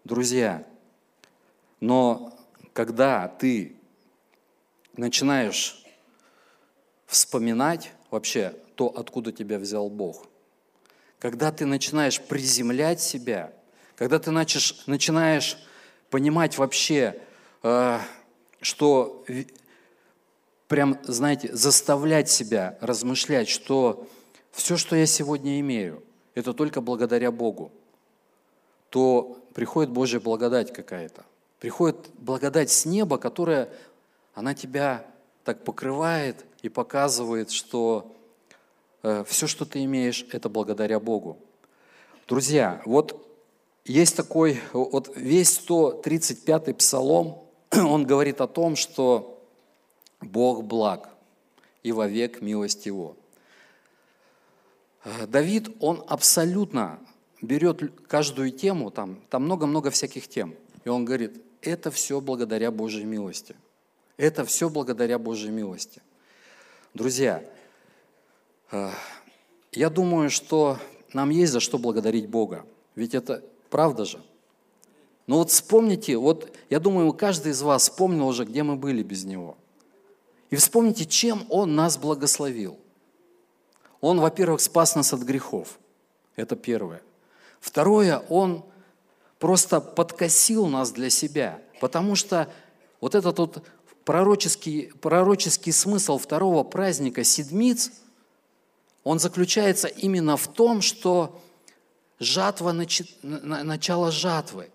Друзья, 0.03 0.67
но 1.79 2.37
когда 2.73 3.27
ты 3.27 3.76
начинаешь 4.97 5.83
вспоминать 7.05 7.91
вообще 8.11 8.53
то, 8.75 8.87
откуда 8.87 9.31
тебя 9.31 9.59
взял 9.59 9.89
Бог, 9.89 10.27
когда 11.19 11.51
ты 11.51 11.65
начинаешь 11.65 12.21
приземлять 12.21 13.01
себя, 13.01 13.53
когда 13.95 14.19
ты 14.19 14.31
начинаешь, 14.31 14.83
начинаешь 14.85 15.57
понимать 16.09 16.57
вообще, 16.57 17.19
э, 17.63 17.99
что 18.61 19.25
прям, 20.67 20.99
знаете, 21.03 21.55
заставлять 21.55 22.29
себя 22.29 22.77
размышлять, 22.81 23.49
что 23.49 24.07
все, 24.51 24.77
что 24.77 24.95
я 24.95 25.05
сегодня 25.05 25.59
имею, 25.59 26.03
это 26.35 26.53
только 26.53 26.81
благодаря 26.81 27.31
Богу, 27.31 27.71
то 28.89 29.39
приходит 29.53 29.91
Божья 29.91 30.19
благодать 30.19 30.73
какая-то. 30.73 31.25
Приходит 31.59 31.97
благодать 32.19 32.69
с 32.69 32.85
неба, 32.85 33.17
которая 33.17 33.69
она 34.37 34.53
тебя 34.53 35.03
так 35.43 35.63
покрывает 35.63 36.45
и 36.61 36.69
показывает, 36.69 37.49
что 37.49 38.15
э, 39.01 39.23
все, 39.27 39.47
что 39.47 39.65
ты 39.65 39.83
имеешь, 39.83 40.27
это 40.31 40.47
благодаря 40.47 40.99
Богу. 40.99 41.39
Друзья, 42.27 42.79
вот 42.85 43.27
есть 43.83 44.15
такой, 44.15 44.61
вот 44.73 45.11
весь 45.15 45.59
135-й 45.67 46.75
псалом, 46.75 47.49
он 47.71 48.05
говорит 48.05 48.39
о 48.39 48.47
том, 48.47 48.75
что 48.75 49.43
Бог 50.21 50.63
благ, 50.63 51.09
и 51.81 51.91
вовек 51.91 52.39
милость 52.39 52.85
Его. 52.85 53.17
Э, 55.03 55.25
Давид, 55.25 55.75
он 55.79 56.03
абсолютно 56.07 56.99
берет 57.41 57.81
каждую 58.07 58.51
тему, 58.51 58.91
там, 58.91 59.19
там 59.31 59.45
много-много 59.45 59.89
всяких 59.89 60.27
тем, 60.27 60.53
и 60.85 60.89
он 60.89 61.05
говорит, 61.05 61.41
это 61.63 61.89
все 61.89 62.21
благодаря 62.21 62.69
Божьей 62.69 63.05
милости. 63.05 63.55
Это 64.17 64.43
все 64.45 64.69
благодаря 64.69 65.19
Божьей 65.19 65.51
милости. 65.51 66.01
Друзья, 66.95 67.43
э, 68.71 68.89
я 69.71 69.89
думаю, 69.91 70.31
что 70.31 70.79
нам 71.13 71.29
есть 71.29 71.53
за 71.53 71.59
что 71.59 71.77
благодарить 71.77 72.27
Бога. 72.27 72.65
Ведь 72.95 73.13
это 73.13 73.43
правда 73.69 74.05
же. 74.05 74.19
Но 75.27 75.37
вот 75.37 75.51
вспомните, 75.51 76.17
вот 76.17 76.51
я 76.69 76.79
думаю, 76.79 77.13
каждый 77.13 77.51
из 77.51 77.61
вас 77.61 77.83
вспомнил 77.83 78.27
уже, 78.27 78.45
где 78.45 78.63
мы 78.63 78.75
были 78.75 79.03
без 79.03 79.23
Него. 79.23 79.55
И 80.49 80.55
вспомните, 80.55 81.05
чем 81.05 81.45
Он 81.49 81.75
нас 81.75 81.97
благословил. 81.97 82.79
Он, 84.01 84.19
во-первых, 84.19 84.61
спас 84.61 84.95
нас 84.95 85.13
от 85.13 85.21
грехов. 85.21 85.77
Это 86.35 86.55
первое. 86.55 87.03
Второе, 87.59 88.23
Он 88.29 88.65
просто 89.37 89.79
подкосил 89.79 90.65
нас 90.67 90.91
для 90.91 91.11
себя, 91.11 91.61
потому 91.81 92.15
что 92.15 92.51
вот 92.99 93.13
этот 93.13 93.37
вот 93.37 93.63
пророческий, 94.07 94.93
пророческий 95.01 95.73
смысл 95.73 96.17
второго 96.17 96.63
праздника 96.63 97.25
Седмиц, 97.25 97.91
он 99.03 99.19
заключается 99.19 99.89
именно 99.89 100.37
в 100.37 100.47
том, 100.47 100.81
что 100.81 101.41
жатва, 102.17 102.71
начало 103.21 104.09
жатвы. 104.09 104.69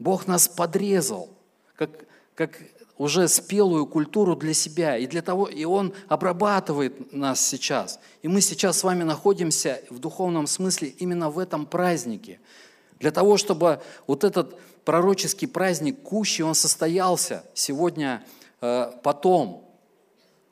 Бог 0.00 0.26
нас 0.26 0.48
подрезал, 0.48 1.30
как, 1.76 1.90
как 2.34 2.58
уже 2.98 3.28
спелую 3.28 3.86
культуру 3.86 4.34
для 4.34 4.52
себя, 4.52 4.96
и 4.96 5.06
для 5.06 5.22
того, 5.22 5.46
и 5.46 5.64
Он 5.64 5.94
обрабатывает 6.08 7.12
нас 7.12 7.40
сейчас. 7.40 8.00
И 8.22 8.28
мы 8.28 8.40
сейчас 8.40 8.80
с 8.80 8.84
вами 8.84 9.04
находимся 9.04 9.80
в 9.90 10.00
духовном 10.00 10.48
смысле 10.48 10.88
именно 10.88 11.30
в 11.30 11.38
этом 11.38 11.66
празднике. 11.66 12.40
Для 12.98 13.12
того, 13.12 13.36
чтобы 13.36 13.80
вот 14.08 14.24
этот 14.24 14.58
пророческий 14.84 15.46
праздник 15.46 16.02
Кущи, 16.02 16.42
он 16.42 16.56
состоялся 16.56 17.44
сегодня, 17.54 18.24
потом, 19.02 19.68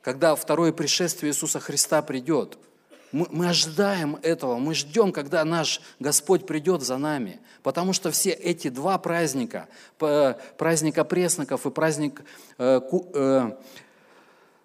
когда 0.01 0.35
второе 0.35 0.71
пришествие 0.71 1.31
Иисуса 1.31 1.59
Христа 1.59 2.01
придет– 2.01 2.57
мы, 3.11 3.27
мы 3.29 3.49
ожидаем 3.49 4.17
этого, 4.21 4.57
мы 4.57 4.73
ждем, 4.73 5.11
когда 5.11 5.43
наш 5.43 5.81
Господь 5.99 6.45
придет 6.45 6.81
за 6.81 6.97
нами. 6.97 7.39
Потому 7.63 7.93
что 7.93 8.11
все 8.11 8.31
эти 8.31 8.69
два 8.69 8.97
праздника, 8.97 9.67
праздник 10.57 10.97
опресноков 10.97 11.65
и 11.65 11.71
праздник 11.71 12.23
э, 12.57 12.81
э, 13.13 13.51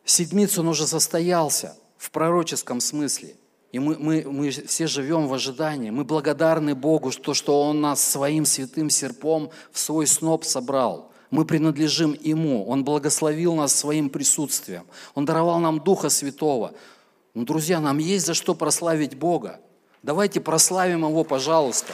Седмиц, 0.05 0.59
он 0.59 0.69
уже 0.69 0.87
состоялся 0.87 1.77
в 1.99 2.11
пророческом 2.11 2.81
смысле. 2.81 3.35
И 3.73 3.79
мы, 3.79 3.97
мы, 3.99 4.23
мы 4.25 4.51
все 4.51 4.87
живем 4.87 5.27
в 5.27 5.35
ожидании. 5.35 5.91
Мы 5.91 6.05
благодарны 6.05 6.75
Богу, 6.75 7.11
что, 7.11 7.35
что 7.35 7.63
Он 7.63 7.81
нас 7.81 8.01
своим 8.01 8.45
святым 8.45 8.89
серпом 8.89 9.51
в 9.73 9.79
свой 9.79 10.07
сноп 10.07 10.45
собрал. 10.45 11.13
Мы 11.37 11.45
принадлежим 11.45 12.17
Ему. 12.19 12.65
Он 12.67 12.83
благословил 12.83 13.55
нас 13.57 13.75
своим 13.75 14.09
присутствием. 14.09 14.87
Он 15.15 15.27
даровал 15.27 15.59
нам 15.59 15.81
Духа 15.81 16.09
Святого. 16.09 16.73
Ну, 17.35 17.45
друзья, 17.45 17.79
нам 17.79 17.99
есть 17.99 18.25
за 18.25 18.33
что 18.33 18.55
прославить 18.55 19.19
Бога. 19.19 19.61
Давайте 20.03 20.41
прославим 20.41 21.07
Его, 21.07 21.25
пожалуйста. 21.25 21.93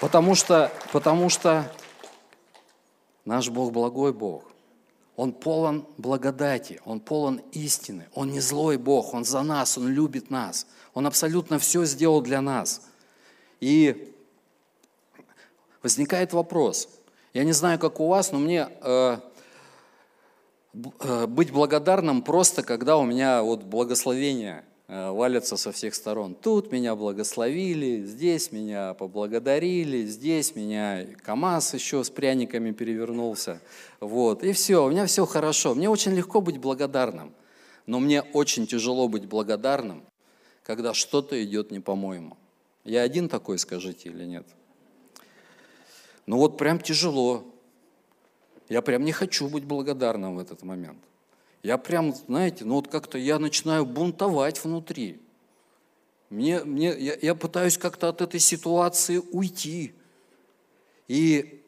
Потому 0.00 0.36
что, 0.36 0.72
потому 0.92 1.28
что 1.28 1.68
наш 3.24 3.48
Бог 3.48 3.72
благой 3.72 4.12
Бог. 4.12 4.44
Он 5.16 5.32
полон 5.32 5.88
благодати, 5.98 6.80
Он 6.84 7.00
полон 7.00 7.42
истины. 7.50 8.06
Он 8.14 8.30
не 8.30 8.38
злой 8.38 8.76
Бог, 8.76 9.12
Он 9.12 9.24
за 9.24 9.42
нас, 9.42 9.76
Он 9.76 9.88
любит 9.88 10.30
нас. 10.30 10.68
Он 10.94 11.08
абсолютно 11.08 11.58
все 11.58 11.84
сделал 11.84 12.20
для 12.20 12.40
нас. 12.40 12.82
И 13.58 14.14
возникает 15.82 16.32
вопрос. 16.32 16.88
Я 17.32 17.44
не 17.44 17.52
знаю, 17.52 17.78
как 17.78 18.00
у 18.00 18.08
вас, 18.08 18.32
но 18.32 18.38
мне 18.38 18.68
э, 18.82 19.18
Э, 21.00 21.26
быть 21.26 21.50
благодарным 21.50 22.22
просто, 22.22 22.62
когда 22.62 22.96
у 22.96 23.04
меня 23.04 23.42
вот 23.42 23.64
благословение 23.64 24.64
э, 24.86 25.10
валятся 25.10 25.56
со 25.56 25.72
всех 25.72 25.94
сторон. 25.94 26.36
Тут 26.36 26.70
меня 26.70 26.94
благословили, 26.94 28.04
здесь 28.04 28.52
меня 28.52 28.94
поблагодарили, 28.94 30.06
здесь 30.06 30.54
меня 30.54 31.06
КАМАЗ 31.24 31.74
еще 31.74 32.04
с 32.04 32.10
пряниками 32.10 32.70
перевернулся. 32.70 33.60
Вот, 33.98 34.44
и 34.44 34.52
все, 34.52 34.84
у 34.84 34.90
меня 34.90 35.06
все 35.06 35.26
хорошо. 35.26 35.74
Мне 35.74 35.90
очень 35.90 36.12
легко 36.12 36.40
быть 36.40 36.58
благодарным, 36.58 37.34
но 37.86 37.98
мне 37.98 38.22
очень 38.22 38.68
тяжело 38.68 39.08
быть 39.08 39.26
благодарным, 39.26 40.04
когда 40.62 40.94
что-то 40.94 41.42
идет 41.42 41.72
не 41.72 41.80
по-моему. 41.80 42.36
Я 42.84 43.02
один 43.02 43.28
такой, 43.28 43.58
скажите, 43.58 44.08
или 44.08 44.24
нет? 44.24 44.46
Ну 46.30 46.36
вот 46.36 46.58
прям 46.58 46.78
тяжело. 46.78 47.44
Я 48.68 48.82
прям 48.82 49.04
не 49.04 49.10
хочу 49.10 49.48
быть 49.48 49.64
благодарным 49.64 50.36
в 50.36 50.38
этот 50.38 50.62
момент. 50.62 51.00
Я 51.64 51.76
прям, 51.76 52.14
знаете, 52.14 52.64
ну 52.64 52.74
вот 52.74 52.86
как-то 52.86 53.18
я 53.18 53.40
начинаю 53.40 53.84
бунтовать 53.84 54.62
внутри. 54.62 55.20
Мне, 56.28 56.62
мне, 56.62 56.96
я, 56.96 57.18
я 57.20 57.34
пытаюсь 57.34 57.76
как-то 57.76 58.10
от 58.10 58.20
этой 58.20 58.38
ситуации 58.38 59.20
уйти. 59.32 59.92
И, 61.08 61.64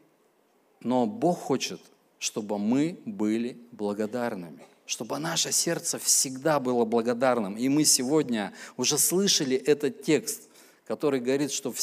но 0.79 1.07
Бог 1.07 1.41
хочет, 1.41 1.81
чтобы 2.21 2.57
мы 2.57 3.01
были 3.05 3.59
благодарными, 3.73 4.65
чтобы 4.87 5.19
наше 5.19 5.51
сердце 5.51 5.99
всегда 5.99 6.61
было 6.61 6.85
благодарным. 6.85 7.57
И 7.57 7.69
мы 7.69 7.85
сегодня 7.85 8.53
уже 8.77 8.97
слышали 8.97 9.57
этот 9.57 10.05
текст 10.05 10.49
который 10.87 11.21
говорит, 11.21 11.53
что 11.53 11.75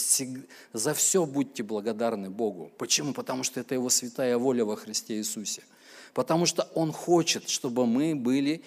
за 0.74 0.94
все 0.94 1.26
будьте 1.26 1.64
благодарны 1.64 2.30
Богу. 2.30 2.72
Почему? 2.78 3.14
Потому 3.14 3.44
что 3.44 3.60
это 3.60 3.74
Его 3.76 3.90
святая 3.90 4.38
воля 4.38 4.66
во 4.66 4.76
Христе 4.76 5.16
Иисусе. 5.18 5.64
Потому 6.14 6.46
что 6.46 6.64
Он 6.76 6.92
хочет, 6.92 7.50
чтобы 7.50 7.86
мы 7.86 8.16
были 8.16 8.64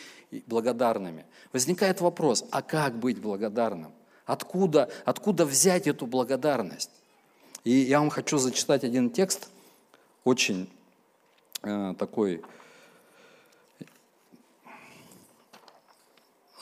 благодарными. 0.47 1.27
Возникает 1.53 2.01
вопрос, 2.01 2.45
а 2.51 2.63
как 2.63 2.99
быть 2.99 3.21
благодарным? 3.21 3.93
Откуда, 4.25 4.89
откуда 5.05 5.45
взять 5.45 5.87
эту 5.87 6.07
благодарность? 6.07 6.91
И 7.65 7.73
я 7.73 8.01
вам 8.01 8.11
хочу 8.11 8.39
зачитать 8.39 8.85
один 8.85 9.11
текст, 9.11 9.49
очень 10.25 10.71
э, 11.63 11.95
такой 11.99 12.43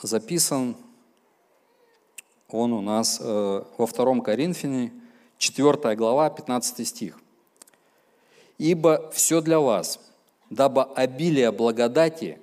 записан 0.01 0.75
он 2.53 2.73
у 2.73 2.81
нас 2.81 3.19
э, 3.21 3.63
во 3.77 3.85
втором 3.85 4.21
Коринфяне, 4.21 4.93
4 5.37 5.95
глава, 5.95 6.29
15 6.29 6.87
стих. 6.87 7.19
«Ибо 8.57 9.09
все 9.11 9.41
для 9.41 9.59
вас, 9.59 9.99
дабы 10.49 10.83
обилие 10.83 11.51
благодати 11.51 12.39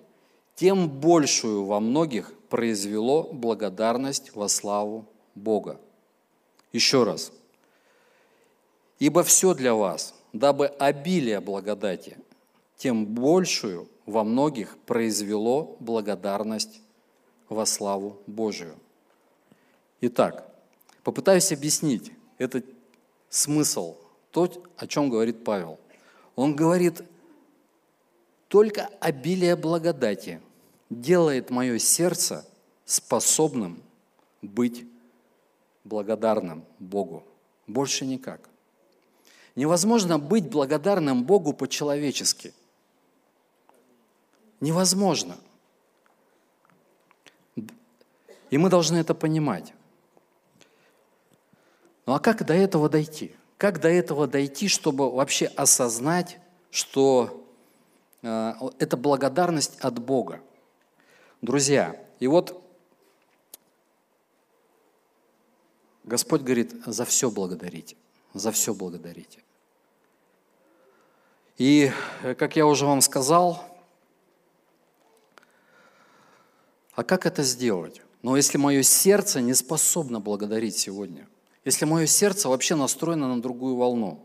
тем 0.57 0.89
большую 0.89 1.65
во 1.65 1.79
многих 1.79 2.33
произвело 2.49 3.29
благодарность 3.33 4.35
во 4.35 4.49
славу 4.49 5.07
Бога». 5.35 5.79
Еще 6.73 7.05
раз. 7.05 7.33
«Ибо 8.99 9.23
все 9.23 9.55
для 9.55 9.75
вас, 9.75 10.15
дабы 10.33 10.67
обилие 10.67 11.41
благодати 11.41 12.17
тем 12.77 13.07
большую 13.07 13.89
во 14.07 14.25
многих 14.25 14.77
произвело 14.87 15.77
благодарность 15.79 16.81
во 17.49 17.65
славу 17.65 18.17
Божию». 18.27 18.75
Итак, 20.01 20.47
попытаюсь 21.03 21.51
объяснить 21.53 22.13
этот 22.39 22.65
смысл, 23.29 23.97
то, 24.31 24.51
о 24.77 24.87
чем 24.87 25.11
говорит 25.11 25.45
Павел. 25.45 25.79
Он 26.37 26.55
говорит, 26.55 27.03
только 28.49 28.87
обилие 29.01 29.57
благодати 29.57 30.41
делает 30.89 31.51
мое 31.51 31.79
сердце 31.79 32.47
способным 32.85 33.83
быть 34.41 34.87
благодарным 35.85 36.65
Богу. 36.79 37.25
Больше 37.67 38.07
никак. 38.07 38.49
Невозможно 39.57 40.19
быть 40.19 40.49
благодарным 40.49 41.25
Богу 41.25 41.53
по-человечески. 41.53 42.55
Невозможно. 44.61 45.37
И 48.51 48.57
мы 48.57 48.71
должны 48.71 48.97
это 48.97 49.15
понимать. 49.15 49.75
Ну 52.09 52.15
а 52.15 52.21
как 52.21 52.47
до 52.47 52.55
этого 52.55 52.89
дойти? 52.89 53.37
Как 53.59 53.83
до 53.83 53.89
этого 53.91 54.27
дойти, 54.27 54.67
чтобы 54.69 55.11
вообще 55.11 55.45
осознать, 55.45 56.39
что 56.71 57.47
э, 58.23 58.53
это 58.79 58.97
благодарность 58.97 59.79
от 59.81 59.99
Бога? 59.99 60.41
Друзья, 61.43 62.03
и 62.19 62.27
вот 62.27 62.65
Господь 66.05 66.41
говорит, 66.41 66.73
за 66.87 67.05
все 67.05 67.31
благодарите, 67.31 67.95
за 68.33 68.53
все 68.53 68.73
благодарите. 68.73 69.45
И, 71.59 71.93
как 72.39 72.57
я 72.57 72.65
уже 72.65 72.87
вам 72.87 73.03
сказал, 73.03 73.63
а 76.95 77.05
как 77.05 77.27
это 77.27 77.43
сделать? 77.43 78.01
Но 78.23 78.35
если 78.39 78.57
мое 78.57 78.83
сердце 78.83 79.43
не 79.43 79.53
способно 79.53 80.21
благодарить 80.21 80.79
сегодня, 80.79 81.29
если 81.69 81.85
мое 81.85 82.07
сердце 82.07 82.49
вообще 82.49 82.77
настроено 82.77 83.35
на 83.35 83.43
другую 83.43 83.77
волну, 83.77 84.25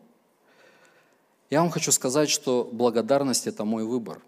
я 1.49 1.59
вам 1.59 1.71
хочу 1.71 1.91
сказать, 1.91 2.29
что 2.29 2.69
благодарность– 2.71 3.47
это 3.47 3.65
мой 3.65 3.83
выбор. 3.83 4.21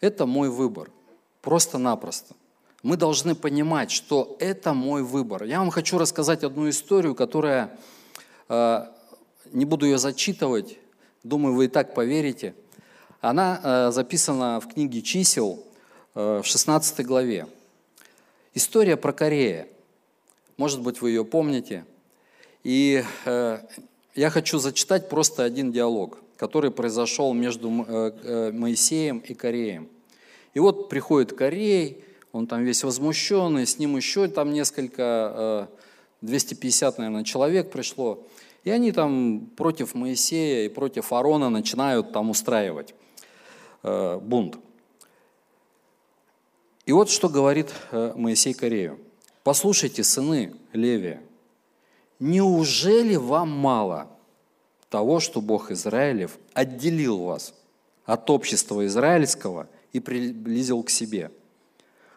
Это 0.00 0.26
мой 0.26 0.50
выбор. 0.50 0.90
Просто-напросто. 1.40 2.34
Мы 2.82 2.96
должны 2.96 3.36
понимать, 3.36 3.92
что 3.92 4.36
это 4.40 4.74
мой 4.74 5.04
выбор. 5.04 5.44
Я 5.44 5.60
вам 5.60 5.70
хочу 5.70 5.96
рассказать 5.96 6.42
одну 6.42 6.68
историю, 6.68 7.14
которая, 7.14 7.78
э, 8.48 8.86
не 9.52 9.64
буду 9.64 9.86
ее 9.86 9.98
зачитывать, 9.98 10.76
думаю, 11.22 11.54
вы 11.54 11.66
и 11.66 11.68
так 11.68 11.94
поверите. 11.94 12.56
Она 13.20 13.60
э, 13.62 13.90
записана 13.92 14.58
в 14.58 14.66
книге 14.66 15.00
чисел 15.00 15.64
э, 16.16 16.40
в 16.42 16.44
16 16.44 17.06
главе. 17.06 17.46
История 18.52 18.96
про 18.96 19.12
Корея. 19.12 19.68
Может 20.56 20.82
быть, 20.82 21.00
вы 21.00 21.10
ее 21.10 21.24
помните. 21.24 21.84
И 22.62 23.04
я 23.24 24.30
хочу 24.30 24.58
зачитать 24.58 25.08
просто 25.08 25.42
один 25.42 25.72
диалог, 25.72 26.18
который 26.36 26.70
произошел 26.70 27.34
между 27.34 27.70
Моисеем 27.70 29.18
и 29.18 29.34
Кореем. 29.34 29.88
И 30.54 30.60
вот 30.60 30.88
приходит 30.88 31.32
Корей, 31.32 32.04
он 32.32 32.46
там 32.46 32.64
весь 32.64 32.82
возмущенный, 32.82 33.66
с 33.66 33.78
ним 33.78 33.96
еще 33.96 34.28
там 34.28 34.52
несколько, 34.52 35.68
250, 36.20 36.94
э, 36.94 37.02
наверное, 37.02 37.24
человек 37.24 37.70
пришло. 37.70 38.26
И 38.62 38.70
они 38.70 38.92
там 38.92 39.46
против 39.56 39.94
Моисея 39.94 40.66
и 40.66 40.68
против 40.68 41.12
Аарона 41.12 41.50
начинают 41.50 42.12
там 42.12 42.30
устраивать 42.30 42.94
э, 43.82 44.18
бунт. 44.18 44.58
И 46.86 46.92
вот 46.92 47.10
что 47.10 47.28
говорит 47.28 47.72
э, 47.92 48.12
Моисей 48.16 48.54
Корею. 48.54 48.98
«Послушайте, 49.44 50.02
сыны 50.02 50.56
Левия, 50.72 51.22
неужели 52.18 53.14
вам 53.14 53.50
мало 53.50 54.10
того, 54.88 55.20
что 55.20 55.40
Бог 55.40 55.70
Израилев 55.70 56.38
отделил 56.52 57.18
вас 57.24 57.54
от 58.04 58.28
общества 58.30 58.86
израильского 58.86 59.68
и 59.92 60.00
приблизил 60.00 60.82
к 60.82 60.90
себе. 60.90 61.30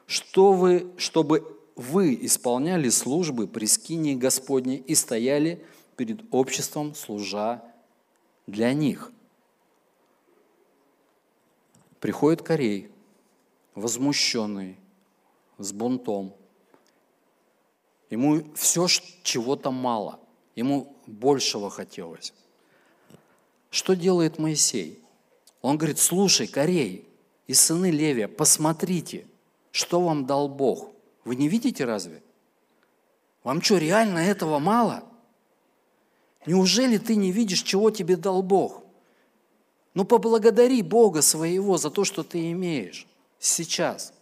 Что 0.05 0.53
вы, 0.53 0.91
чтобы 0.97 1.57
вы 1.75 2.17
исполняли 2.21 2.89
службы 2.89 3.47
при 3.47 3.65
скинии 3.65 4.15
Господней 4.15 4.77
и 4.77 4.95
стояли 4.95 5.63
перед 5.95 6.21
обществом, 6.31 6.95
служа 6.95 7.63
для 8.45 8.73
них. 8.73 9.11
Приходит 11.99 12.41
Корей, 12.41 12.89
возмущенный, 13.75 14.77
с 15.57 15.71
бунтом. 15.71 16.33
Ему 18.09 18.43
все 18.55 18.87
чего-то 19.23 19.71
мало, 19.71 20.19
ему 20.55 20.95
большего 21.05 21.69
хотелось. 21.69 22.33
Что 23.69 23.95
делает 23.95 24.39
Моисей? 24.39 25.03
Он 25.61 25.77
говорит, 25.77 25.99
слушай, 25.99 26.47
Корей, 26.47 27.07
и 27.47 27.53
сыны 27.53 27.91
Левия, 27.91 28.27
посмотрите, 28.27 29.27
что 29.71 30.01
вам 30.01 30.25
дал 30.25 30.47
Бог. 30.47 30.91
Вы 31.25 31.35
не 31.35 31.47
видите 31.49 31.83
разве? 31.85 32.23
Вам 33.43 33.61
что, 33.61 33.77
реально 33.77 34.19
этого 34.19 34.59
мало? 34.59 35.03
Неужели 36.45 36.97
ты 36.97 37.15
не 37.15 37.31
видишь, 37.31 37.63
чего 37.63 37.91
тебе 37.91 38.15
дал 38.15 38.41
Бог? 38.41 38.83
Ну 39.93 40.05
поблагодари 40.05 40.81
Бога 40.81 41.21
своего 41.21 41.77
за 41.77 41.89
то, 41.89 42.03
что 42.05 42.23
ты 42.23 42.51
имеешь 42.51 43.07
сейчас. 43.39 44.13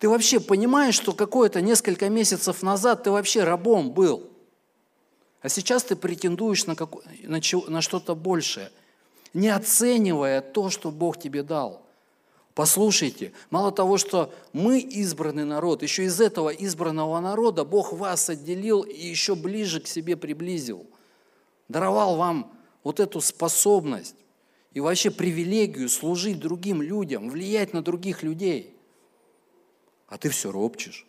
Ты 0.00 0.08
вообще 0.08 0.40
понимаешь, 0.40 0.96
что 0.96 1.12
какое-то 1.12 1.60
несколько 1.60 2.08
месяцев 2.08 2.62
назад 2.62 3.04
ты 3.04 3.12
вообще 3.12 3.44
рабом 3.44 3.92
был, 3.92 4.28
а 5.40 5.48
сейчас 5.48 5.84
ты 5.84 5.94
претендуешь 5.94 6.66
на, 6.66 6.74
как... 6.74 6.90
на, 7.22 7.40
на 7.68 7.80
что-то 7.80 8.16
большее– 8.16 8.72
не 9.34 9.48
оценивая 9.48 10.40
то, 10.40 10.70
что 10.70 10.90
Бог 10.90 11.18
тебе 11.18 11.42
дал. 11.42 11.82
Послушайте, 12.54 13.32
мало 13.48 13.70
того, 13.70 13.96
что 13.96 14.34
мы 14.52 14.80
избранный 14.80 15.44
народ, 15.44 15.82
еще 15.82 16.04
из 16.04 16.20
этого 16.20 16.50
избранного 16.50 17.20
народа 17.20 17.64
Бог 17.64 17.92
вас 17.92 18.28
отделил 18.28 18.82
и 18.82 19.06
еще 19.06 19.34
ближе 19.34 19.80
к 19.80 19.86
себе 19.86 20.16
приблизил. 20.16 20.86
Даровал 21.68 22.16
вам 22.16 22.52
вот 22.82 22.98
эту 22.98 23.20
способность 23.20 24.16
и 24.72 24.80
вообще 24.80 25.10
привилегию 25.10 25.88
служить 25.88 26.40
другим 26.40 26.82
людям, 26.82 27.30
влиять 27.30 27.72
на 27.72 27.82
других 27.82 28.22
людей. 28.22 28.74
А 30.10 30.18
ты 30.18 30.28
все 30.28 30.52
ропчешь, 30.52 31.06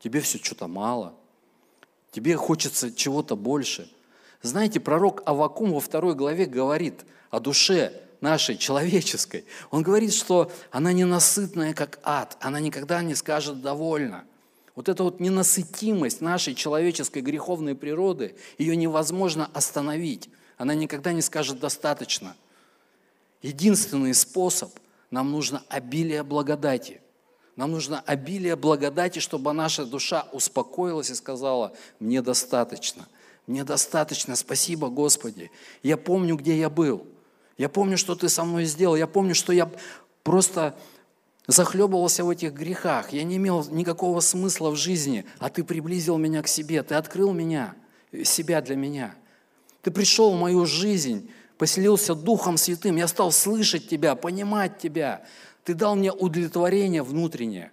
тебе 0.00 0.20
все 0.20 0.38
что-то 0.38 0.66
мало, 0.66 1.14
тебе 2.10 2.34
хочется 2.34 2.92
чего-то 2.92 3.36
больше. 3.36 3.88
Знаете, 4.42 4.80
пророк 4.80 5.22
Авакум 5.24 5.72
во 5.72 5.80
второй 5.80 6.16
главе 6.16 6.46
говорит– 6.46 7.04
о 7.30 7.40
душе 7.40 7.92
нашей, 8.20 8.56
человеческой. 8.56 9.44
Он 9.70 9.82
говорит, 9.82 10.12
что 10.12 10.50
она 10.70 10.92
ненасытная, 10.92 11.74
как 11.74 12.00
ад, 12.02 12.36
она 12.40 12.60
никогда 12.60 13.02
не 13.02 13.14
скажет 13.14 13.60
«довольно». 13.62 14.24
Вот 14.74 14.88
эта 14.88 15.02
вот 15.02 15.18
ненасытимость 15.18 16.20
нашей 16.20 16.54
человеческой 16.54 17.20
греховной 17.20 17.74
природы, 17.74 18.36
ее 18.58 18.76
невозможно 18.76 19.50
остановить. 19.52 20.30
Она 20.56 20.74
никогда 20.74 21.12
не 21.12 21.22
скажет 21.22 21.58
«достаточно». 21.58 22.36
Единственный 23.42 24.14
способ– 24.14 24.70
нам 25.10 25.32
нужно 25.32 25.62
обилие 25.70 26.22
благодати. 26.22 27.00
Нам 27.58 27.72
нужно 27.72 28.00
обилие 28.06 28.56
благодати, 28.56 29.18
чтобы 29.18 29.52
наша 29.52 29.84
душа 29.84 30.26
успокоилась 30.32 31.10
и 31.10 31.14
сказала 31.14 31.74
«мне 32.00 32.22
достаточно». 32.22 33.06
Мне 33.46 33.64
достаточно, 33.64 34.36
спасибо, 34.36 34.88
Господи. 34.88 35.50
Я 35.82 35.96
помню, 35.96 36.36
где 36.36 36.58
я 36.58 36.70
был– 36.70 37.06
я 37.58 37.68
помню, 37.68 37.98
что 37.98 38.14
ты 38.14 38.28
со 38.28 38.44
мной 38.44 38.64
сделал. 38.64 38.94
Я 38.94 39.08
помню, 39.08 39.34
что 39.34 39.52
я 39.52 39.70
просто 40.22 40.76
захлебывался 41.48 42.24
в 42.24 42.30
этих 42.30 42.52
грехах. 42.52 43.12
Я 43.12 43.24
не 43.24 43.36
имел 43.36 43.66
никакого 43.68 44.20
смысла 44.20 44.70
в 44.70 44.76
жизни, 44.76 45.26
а 45.40 45.50
ты 45.50 45.64
приблизил 45.64 46.16
меня 46.18 46.42
к 46.42 46.48
себе. 46.48 46.82
Ты 46.84 46.94
открыл 46.94 47.32
меня, 47.32 47.74
себя 48.24 48.62
для 48.62 48.76
меня. 48.76 49.14
Ты 49.82 49.90
пришел 49.90 50.32
в 50.32 50.38
мою 50.38 50.66
жизнь, 50.66 51.30
поселился 51.58 52.14
Духом 52.14 52.56
Святым. 52.56 52.96
Я 52.96 53.08
стал 53.08 53.32
слышать 53.32 53.88
тебя, 53.88 54.14
понимать 54.14 54.78
тебя. 54.78 55.24
Ты 55.68 55.74
дал 55.74 55.96
мне 55.96 56.10
удовлетворение 56.10 57.02
внутреннее. 57.02 57.72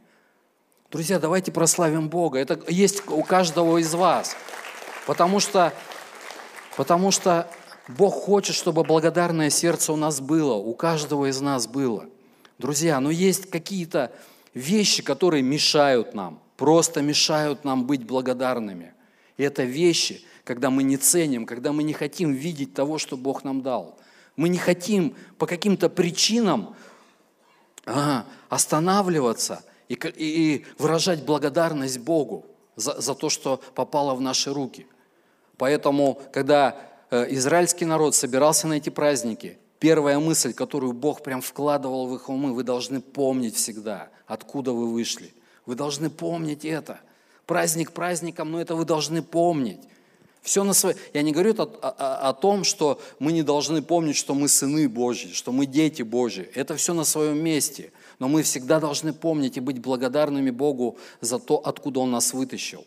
Друзья, 0.91 1.17
давайте 1.17 1.53
прославим 1.53 2.09
Бога. 2.09 2.37
Это 2.39 2.59
есть 2.67 3.07
у 3.07 3.23
каждого 3.23 3.77
из 3.77 3.93
вас. 3.93 4.35
Потому 5.07 5.39
что, 5.39 5.71
потому 6.75 7.11
что 7.11 7.49
Бог 7.87 8.13
хочет, 8.13 8.53
чтобы 8.53 8.83
благодарное 8.83 9.49
сердце 9.49 9.93
у 9.93 9.95
нас 9.95 10.19
было, 10.19 10.55
у 10.55 10.73
каждого 10.73 11.29
из 11.29 11.39
нас 11.39 11.67
было. 11.67 12.09
Друзья, 12.57 12.99
но 12.99 13.11
есть 13.11 13.49
какие-то 13.49 14.11
вещи, 14.53 15.01
которые 15.01 15.41
мешают 15.41 16.13
нам, 16.13 16.41
просто 16.57 17.01
мешают 17.01 17.63
нам 17.63 17.87
быть 17.87 18.03
благодарными. 18.03 18.93
И 19.37 19.43
это 19.43 19.63
вещи, 19.63 20.21
когда 20.43 20.69
мы 20.69 20.83
не 20.83 20.97
ценим, 20.97 21.45
когда 21.45 21.71
мы 21.71 21.81
не 21.83 21.93
хотим 21.93 22.33
видеть 22.33 22.73
того, 22.73 22.97
что 22.97 23.15
Бог 23.15 23.45
нам 23.45 23.61
дал. 23.61 23.97
Мы 24.35 24.49
не 24.49 24.57
хотим 24.57 25.15
по 25.37 25.47
каким-то 25.47 25.87
причинам 25.87 26.75
останавливаться 28.49 29.63
и, 29.87 29.93
и, 29.93 30.55
и 30.55 30.65
выражать 30.77 31.23
благодарность 31.23 31.99
Богу 31.99 32.45
за, 32.75 32.99
за 32.99 33.15
то, 33.15 33.29
что 33.29 33.61
попало 33.73 34.15
в 34.15 34.21
наши 34.21 34.53
руки. 34.53 34.87
Поэтому, 35.57 36.19
когда 36.33 36.75
Э, 37.11 37.25
израильский 37.29 37.85
народ 37.85 38.15
собирался 38.15 38.67
на 38.67 38.73
эти 38.73 38.89
праздники, 38.89 39.57
первая 39.79 40.19
мысль, 40.19 40.53
которую 40.53 40.93
Бог 40.93 41.23
прям 41.23 41.41
вкладывал 41.41 42.07
в 42.07 42.15
их 42.15 42.29
умы, 42.29 42.53
вы 42.53 42.63
должны 42.63 42.99
помнить 42.99 43.55
всегда, 43.55 44.09
откуда 44.25 44.73
вы 44.73 44.91
вышли. 44.91 45.33
Вы 45.65 45.75
должны 45.75 46.09
помнить 46.09 46.65
это. 46.65 46.99
Праздник 47.45 47.91
праздником, 47.91 48.51
но 48.51 48.59
это 48.59 48.75
вы 48.75 48.85
должны 48.85 49.21
помнить. 49.21 49.79
Все 50.45 50.63
на 50.63 50.73
свое. 50.73 50.95
Я 51.11 51.23
не 51.23 51.31
говорю 51.31 51.55
о, 51.57 51.63
о, 51.63 52.29
о 52.29 52.33
том, 52.33 52.63
что 52.63 53.01
мы 53.17 53.31
не 53.31 53.41
должны 53.41 53.81
помнить, 53.81 54.15
что 54.15 54.35
мы 54.35 54.47
сыны 54.47 54.87
Божьи, 54.87 55.33
что 55.33 55.51
мы 55.51 55.65
дети 55.65 56.03
Божьи. 56.03 56.47
Это 56.53 56.75
все 56.75 56.93
на 56.93 57.03
своем 57.03 57.43
месте. 57.43 57.91
Но 58.19 58.27
мы 58.27 58.43
всегда 58.43 58.79
должны 58.79 59.11
помнить 59.11 59.57
и 59.57 59.59
быть 59.59 59.79
благодарными 59.79 60.51
Богу 60.51 60.97
за 61.19 61.39
то, 61.39 61.55
откуда 61.55 62.01
Он 62.01 62.11
нас 62.11 62.31
вытащил. 62.31 62.85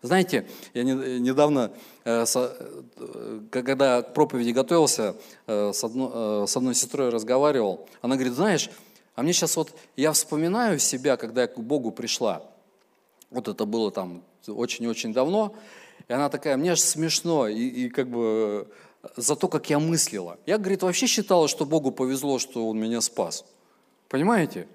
Знаете, 0.00 0.46
я 0.72 0.84
недавно, 0.84 1.70
э, 2.04 2.24
э, 2.34 3.40
когда 3.50 4.00
к 4.00 4.14
проповеди 4.14 4.52
готовился, 4.52 5.16
э, 5.46 5.72
с 5.74 5.84
одной, 5.84 6.48
с 6.48 6.56
одной 6.56 6.74
сестрой 6.74 7.10
разговаривал, 7.10 7.86
она 8.00 8.14
говорит, 8.14 8.34
знаешь, 8.34 8.70
А 9.16 9.22
мне 9.22 9.34
сейчас 9.34 9.56
вот, 9.56 9.72
я 9.96 10.12
вспоминаю 10.12 10.78
себя, 10.78 11.16
когда 11.16 11.42
я 11.42 11.48
к 11.48 11.58
Богу 11.58 11.90
пришла. 11.90 12.42
Вот 13.30 13.48
это 13.48 13.66
было 13.66 13.90
там 13.90 14.22
очень-очень 14.46 15.12
давно. 15.12 15.54
И 16.08 16.12
она 16.12 16.28
такая, 16.28 16.56
мне 16.56 16.72
аж 16.72 16.80
смешно, 16.80 17.48
и, 17.48 17.66
и 17.66 17.88
как 17.88 18.08
бы 18.08 18.68
за 19.16 19.36
то, 19.36 19.48
как 19.48 19.68
я 19.70 19.78
мыслила. 19.78 20.38
Я, 20.46 20.58
говорит, 20.58 20.82
вообще 20.82 21.06
считала, 21.06 21.48
что 21.48 21.64
Богу 21.64 21.90
повезло, 21.90 22.38
что 22.38 22.68
Он 22.68 22.78
меня 22.78 23.00
спас. 23.00 23.44
Понимаете? 24.08 24.68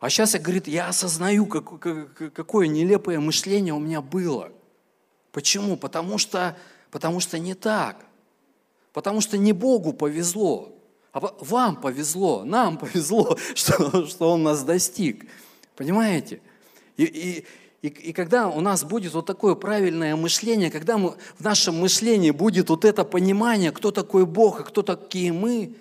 А 0.00 0.10
сейчас 0.10 0.34
я, 0.34 0.40
говорит, 0.40 0.66
я 0.66 0.88
осознаю, 0.88 1.46
как, 1.46 1.78
как, 1.78 2.32
какое 2.32 2.66
нелепое 2.66 3.20
мышление 3.20 3.74
у 3.74 3.78
меня 3.78 4.00
было. 4.00 4.50
Почему? 5.30 5.76
Потому 5.76 6.18
что, 6.18 6.56
потому 6.90 7.20
что 7.20 7.38
не 7.38 7.54
так. 7.54 8.04
Потому 8.92 9.20
что 9.20 9.38
не 9.38 9.52
Богу 9.52 9.92
повезло, 9.92 10.74
а 11.12 11.20
вам 11.40 11.76
повезло, 11.76 12.44
нам 12.44 12.78
повезло, 12.78 13.36
что, 13.54 14.06
что 14.06 14.30
Он 14.30 14.42
нас 14.42 14.64
достиг. 14.64 15.26
Понимаете? 15.76 16.40
И, 16.96 17.04
и, 17.04 17.46
и, 17.82 17.88
и 17.88 18.12
когда 18.12 18.48
у 18.48 18.60
нас 18.60 18.84
будет 18.84 19.12
вот 19.12 19.26
такое 19.26 19.56
правильное 19.56 20.14
мышление, 20.14 20.70
когда 20.70 20.98
мы, 20.98 21.16
в 21.36 21.40
нашем 21.40 21.80
мышлении 21.80 22.30
будет 22.30 22.70
вот 22.70 22.84
это 22.84 23.04
понимание, 23.04 23.72
кто 23.72 23.90
такой 23.90 24.24
Бог 24.24 24.60
и 24.60 24.64
кто 24.64 24.82
такие 24.82 25.32
мы, 25.32 25.74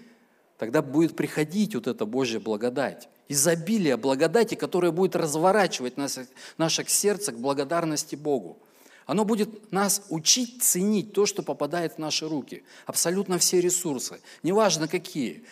тогда 0.58 0.82
будет 0.82 1.16
приходить 1.16 1.76
вот 1.76 1.86
эта 1.86 2.06
Божья 2.06 2.40
благодать. 2.40 3.08
Изобилие 3.30 3.98
благодати, 3.98 4.56
которое 4.56 4.92
будет 4.92 5.16
разворачивать 5.16 5.96
нас, 5.96 6.20
наше 6.58 6.84
сердце 6.88 7.32
к 7.34 7.40
благодарности 7.40 8.16
Богу. 8.16 8.58
Оно 9.06 9.24
будет 9.24 9.72
нас 9.72 10.04
учить 10.10 10.64
ценить 10.64 11.14
то, 11.14 11.28
что 11.28 11.44
попадает 11.44 11.94
в 11.94 11.98
наши 12.00 12.28
руки. 12.28 12.64
Абсолютно 12.88 13.38
все 13.38 13.62
ресурсы, 13.62 14.22
неважно 14.42 14.88
какие. 14.88 15.44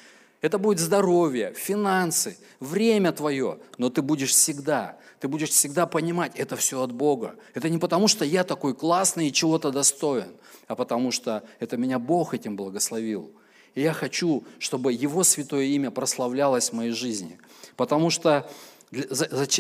Это 0.41 0.57
будет 0.57 0.79
здоровье, 0.79 1.53
финансы, 1.53 2.37
время 2.59 3.11
твое, 3.11 3.59
но 3.77 3.89
ты 3.89 4.01
будешь 4.01 4.31
всегда, 4.31 4.97
ты 5.19 5.27
будешь 5.27 5.49
всегда 5.49 5.85
понимать, 5.85 6.33
это 6.35 6.55
все 6.55 6.81
от 6.81 6.91
Бога. 6.91 7.35
Это 7.53 7.69
не 7.69 7.77
потому, 7.77 8.07
что 8.07 8.23
я 8.23 8.43
такой 8.43 8.73
классный 8.73 9.27
и 9.27 9.33
чего-то 9.33 9.71
достоин, 9.71 10.31
а 10.67 10.75
потому 10.75 11.11
что 11.11 11.43
это 11.59 11.77
меня 11.77 11.99
Бог 11.99 12.33
этим 12.33 12.55
благословил. 12.55 13.31
И 13.75 13.81
я 13.81 13.93
хочу, 13.93 14.43
чтобы 14.59 14.93
Его 14.93 15.23
святое 15.23 15.65
имя 15.65 15.91
прославлялось 15.91 16.69
в 16.69 16.73
моей 16.73 16.91
жизни. 16.91 17.37
Потому 17.75 18.09
что 18.09 18.49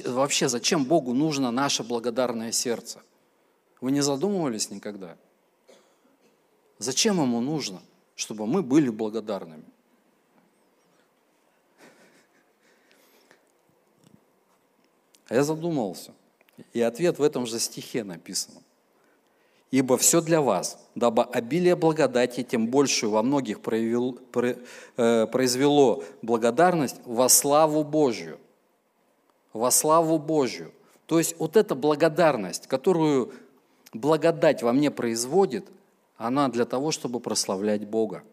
вообще 0.05 0.47
зачем 0.47 0.85
Богу 0.85 1.13
нужно 1.13 1.51
наше 1.51 1.83
благодарное 1.83 2.51
сердце? 2.51 3.01
Вы 3.81 3.91
не 3.91 4.01
задумывались 4.01 4.71
никогда? 4.71 5.17
Зачем 6.79 7.21
Ему 7.21 7.41
нужно, 7.41 7.81
чтобы 8.15 8.47
мы 8.47 8.63
были 8.63 8.89
благодарными? 8.89 9.65
А 15.29 15.35
я 15.35 15.43
задумался. 15.43 16.11
И 16.73 16.81
ответ 16.81 17.19
в 17.19 17.23
этом 17.23 17.45
же 17.45 17.59
стихе 17.59 18.03
написан. 18.03 18.55
«Ибо 19.71 19.97
все 19.97 20.19
для 20.19 20.41
вас, 20.41 20.79
дабы 20.95 21.23
обилие 21.23 21.75
благодати 21.75 22.41
тем 22.41 22.67
большую 22.67 23.11
во 23.11 23.21
многих 23.21 23.61
проявил, 23.61 24.19
э, 24.97 25.27
произвело 25.27 26.03
благодарность 26.23 26.95
во 27.05 27.29
славу 27.29 27.83
Божью». 27.83 28.39
Во 29.53 29.69
славу 29.69 30.17
Божью. 30.17 30.71
То 31.05 31.19
есть 31.19 31.35
вот 31.39 31.55
эта 31.55 31.75
благодарность, 31.75 32.67
которую 32.67 33.31
благодать 33.93 34.63
во 34.63 34.73
мне 34.73 34.89
производит, 34.91 35.67
она 36.17 36.49
для 36.49 36.65
того, 36.65 36.91
чтобы 36.91 37.19
прославлять 37.19 37.87
Бога. 37.87 38.23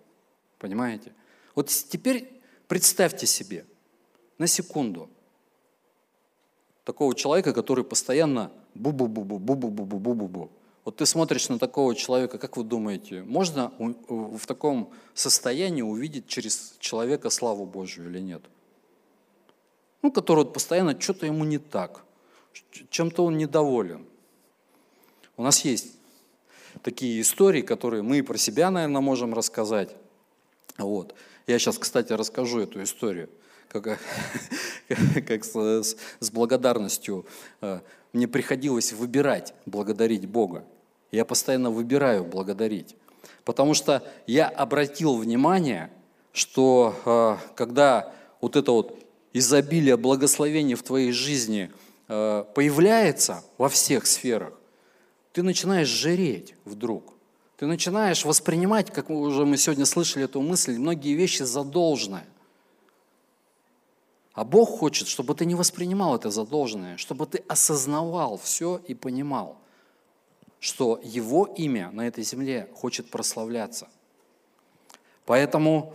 Понимаете? 0.58 1.12
Вот 1.54 1.68
теперь 1.68 2.28
представьте 2.66 3.26
себе, 3.26 3.66
на 4.38 4.46
секунду, 4.46 5.08
такого 6.86 7.16
человека, 7.16 7.52
который 7.52 7.84
постоянно 7.84 8.52
бу-бу-бу-бу, 8.74 9.38
бу-бу-бу-бу-бу-бу. 9.38 10.50
Вот 10.84 10.96
ты 10.96 11.04
смотришь 11.04 11.48
на 11.48 11.58
такого 11.58 11.96
человека, 11.96 12.38
как 12.38 12.56
вы 12.56 12.62
думаете, 12.62 13.22
можно 13.24 13.72
в 14.08 14.46
таком 14.46 14.92
состоянии 15.12 15.82
увидеть 15.82 16.28
через 16.28 16.76
человека 16.78 17.28
славу 17.30 17.66
Божию 17.66 18.08
или 18.08 18.20
нет? 18.20 18.42
Ну, 20.00 20.12
который 20.12 20.44
вот 20.44 20.52
постоянно 20.52 20.98
что-то 20.98 21.26
ему 21.26 21.44
не 21.44 21.58
так, 21.58 22.04
чем-то 22.90 23.24
он 23.24 23.36
недоволен. 23.36 24.06
У 25.36 25.42
нас 25.42 25.64
есть 25.64 25.88
такие 26.82 27.20
истории, 27.20 27.62
которые 27.62 28.04
мы 28.04 28.22
про 28.22 28.38
себя, 28.38 28.70
наверное, 28.70 29.00
можем 29.00 29.34
рассказать. 29.34 29.90
Вот. 30.78 31.16
Я 31.48 31.58
сейчас, 31.58 31.78
кстати, 31.78 32.12
расскажу 32.12 32.60
эту 32.60 32.80
историю 32.84 33.28
как, 33.68 33.98
как 35.26 35.44
с, 35.44 35.96
с 36.20 36.30
благодарностью 36.30 37.26
э, 37.60 37.80
мне 38.12 38.28
приходилось 38.28 38.92
выбирать 38.92 39.54
благодарить 39.66 40.26
Бога. 40.26 40.64
Я 41.12 41.24
постоянно 41.24 41.70
выбираю 41.70 42.24
благодарить. 42.24 42.96
Потому 43.44 43.74
что 43.74 44.02
я 44.26 44.48
обратил 44.48 45.16
внимание, 45.16 45.90
что 46.32 46.94
э, 47.04 47.54
когда 47.54 48.12
вот 48.40 48.56
это 48.56 48.72
вот 48.72 48.98
изобилие 49.32 49.96
благословений 49.96 50.74
в 50.74 50.82
твоей 50.82 51.12
жизни 51.12 51.70
э, 52.08 52.44
появляется 52.54 53.44
во 53.58 53.68
всех 53.68 54.06
сферах, 54.06 54.52
ты 55.32 55.42
начинаешь 55.42 55.88
жиреть 55.88 56.54
вдруг. 56.64 57.12
Ты 57.56 57.66
начинаешь 57.66 58.24
воспринимать, 58.24 58.90
как 58.90 59.08
мы 59.08 59.20
уже 59.20 59.44
мы 59.46 59.56
сегодня 59.56 59.86
слышали 59.86 60.24
эту 60.24 60.40
мысль, 60.40 60.78
многие 60.78 61.14
вещи 61.14 61.42
задолженное. 61.42 62.26
А 64.36 64.44
Бог 64.44 64.78
хочет, 64.78 65.08
чтобы 65.08 65.34
ты 65.34 65.46
не 65.46 65.54
воспринимал 65.54 66.14
это 66.14 66.30
за 66.30 66.44
должное, 66.44 66.98
чтобы 66.98 67.24
ты 67.26 67.42
осознавал 67.48 68.36
все 68.36 68.76
и 68.86 68.92
понимал, 68.92 69.56
что 70.60 71.00
Его 71.02 71.46
имя 71.46 71.90
на 71.90 72.06
этой 72.06 72.22
земле 72.22 72.68
хочет 72.74 73.10
прославляться. 73.10 73.88
Поэтому 75.24 75.94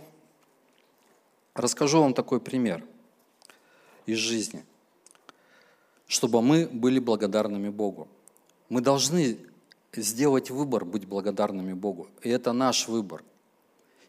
расскажу 1.54 2.00
вам 2.00 2.14
такой 2.14 2.40
пример 2.40 2.84
из 4.06 4.18
жизни, 4.18 4.64
чтобы 6.08 6.42
мы 6.42 6.66
были 6.66 6.98
благодарными 6.98 7.68
Богу. 7.68 8.08
Мы 8.68 8.80
должны 8.80 9.38
сделать 9.94 10.50
выбор 10.50 10.84
быть 10.84 11.06
благодарными 11.06 11.74
Богу. 11.74 12.08
И 12.22 12.28
это 12.28 12.52
наш 12.52 12.88
выбор. 12.88 13.22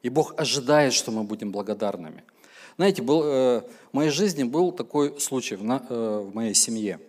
И 0.01 0.09
Бог 0.09 0.33
ожидает, 0.37 0.93
что 0.93 1.11
мы 1.11 1.23
будем 1.23 1.51
благодарными. 1.51 2.23
Знаете, 2.77 3.01
был, 3.01 3.23
э, 3.23 3.62
в 3.91 3.93
моей 3.93 4.09
жизни 4.09 4.43
был 4.43 4.71
такой 4.71 5.19
случай 5.19 5.55
в, 5.55 5.63
на, 5.63 5.86
э, 5.88 6.25
в 6.27 6.33
моей 6.33 6.55
семье. 6.55 6.99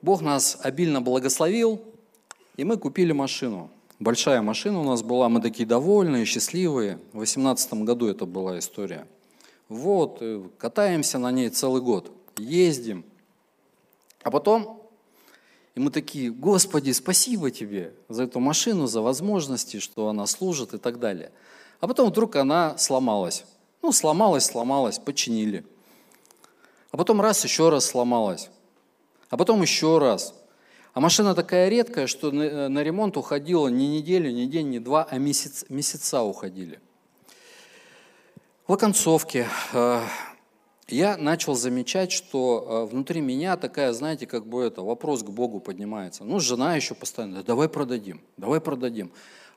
Бог 0.00 0.22
нас 0.22 0.58
обильно 0.62 1.02
благословил, 1.02 1.82
и 2.56 2.64
мы 2.64 2.76
купили 2.76 3.12
машину. 3.12 3.70
Большая 4.00 4.42
машина 4.42 4.80
у 4.80 4.84
нас 4.84 5.02
была, 5.02 5.28
мы 5.28 5.40
такие 5.40 5.66
довольные, 5.66 6.24
счастливые. 6.24 6.96
В 7.12 7.18
2018 7.18 7.84
году 7.84 8.06
это 8.06 8.26
была 8.26 8.58
история. 8.58 9.06
Вот, 9.68 10.18
э, 10.20 10.42
катаемся 10.58 11.18
на 11.18 11.30
ней 11.30 11.50
целый 11.50 11.82
год, 11.82 12.10
ездим. 12.38 13.04
А 14.22 14.30
потом, 14.30 14.80
и 15.74 15.80
мы 15.80 15.90
такие, 15.90 16.30
Господи, 16.30 16.92
спасибо 16.92 17.50
тебе 17.50 17.92
за 18.08 18.22
эту 18.24 18.40
машину, 18.40 18.86
за 18.86 19.02
возможности, 19.02 19.78
что 19.78 20.08
она 20.08 20.26
служит 20.26 20.72
и 20.72 20.78
так 20.78 20.98
далее. 20.98 21.32
А 21.80 21.86
потом 21.86 22.08
вдруг 22.08 22.36
она 22.36 22.78
сломалась. 22.78 23.44
Ну, 23.84 23.92
сломалась, 23.92 24.46
сломалась, 24.46 24.98
починили. 24.98 25.62
А 26.90 26.96
потом 26.96 27.20
раз, 27.20 27.44
еще 27.44 27.68
раз 27.68 27.84
сломалась. 27.84 28.48
А 29.28 29.36
потом 29.36 29.60
еще 29.60 29.98
раз. 29.98 30.34
А 30.94 31.00
машина 31.00 31.34
такая 31.34 31.68
редкая, 31.68 32.06
что 32.06 32.30
на, 32.30 32.70
на 32.70 32.82
ремонт 32.82 33.18
уходило 33.18 33.68
не 33.68 33.86
неделю, 33.86 34.32
не 34.32 34.46
день, 34.46 34.70
не 34.70 34.78
два, 34.78 35.06
а 35.10 35.18
месяц, 35.18 35.66
месяца 35.68 36.22
уходили. 36.22 36.80
В 38.66 38.72
оконцовке 38.72 39.48
э, 39.74 40.00
я 40.88 41.18
начал 41.18 41.54
замечать, 41.54 42.10
что 42.10 42.86
э, 42.88 42.90
внутри 42.90 43.20
меня 43.20 43.58
такая, 43.58 43.92
знаете, 43.92 44.26
как 44.26 44.46
бы 44.46 44.62
это, 44.62 44.80
вопрос 44.80 45.22
к 45.22 45.28
Богу 45.28 45.60
поднимается. 45.60 46.24
Ну, 46.24 46.40
жена 46.40 46.74
еще 46.74 46.94
постоянно, 46.94 47.42
давай 47.42 47.68
продадим, 47.68 48.22
давай 48.38 48.62
продадим. 48.62 49.12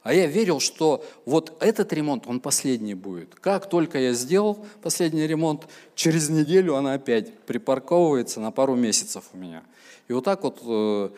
А 0.08 0.14
я 0.14 0.26
верил, 0.26 0.62
что 0.62 1.04
вот 1.26 1.58
этот 1.60 1.92
ремонт, 1.92 2.28
он 2.28 2.40
последний 2.40 2.94
будет. 2.94 3.36
Как 3.36 3.68
только 3.68 4.00
я 4.00 4.14
сделал 4.14 4.66
последний 4.82 5.28
ремонт, 5.28 5.68
через 5.96 6.30
неделю 6.30 6.76
она 6.76 6.94
опять 6.94 7.38
припарковывается 7.40 8.40
на 8.40 8.52
пару 8.52 8.76
месяцев 8.76 9.26
у 9.34 9.38
меня. 9.38 9.64
И 10.08 10.14
вот 10.14 10.24
так 10.24 10.44
вот 10.44 10.62
э, 10.66 11.10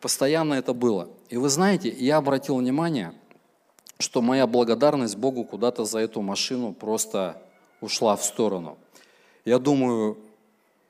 постоянно 0.00 0.54
это 0.54 0.74
было. 0.74 1.08
И 1.28 1.36
вы 1.36 1.48
знаете, 1.48 1.88
я 1.88 2.16
обратил 2.16 2.56
внимание, 2.56 3.14
что 4.00 4.22
моя 4.22 4.48
благодарность 4.48 5.16
Богу 5.16 5.44
куда-то 5.44 5.84
за 5.84 6.00
эту 6.00 6.20
машину 6.20 6.72
просто 6.72 7.40
ушла 7.80 8.16
в 8.16 8.24
сторону. 8.24 8.76
Я 9.44 9.60
думаю, 9.60 10.18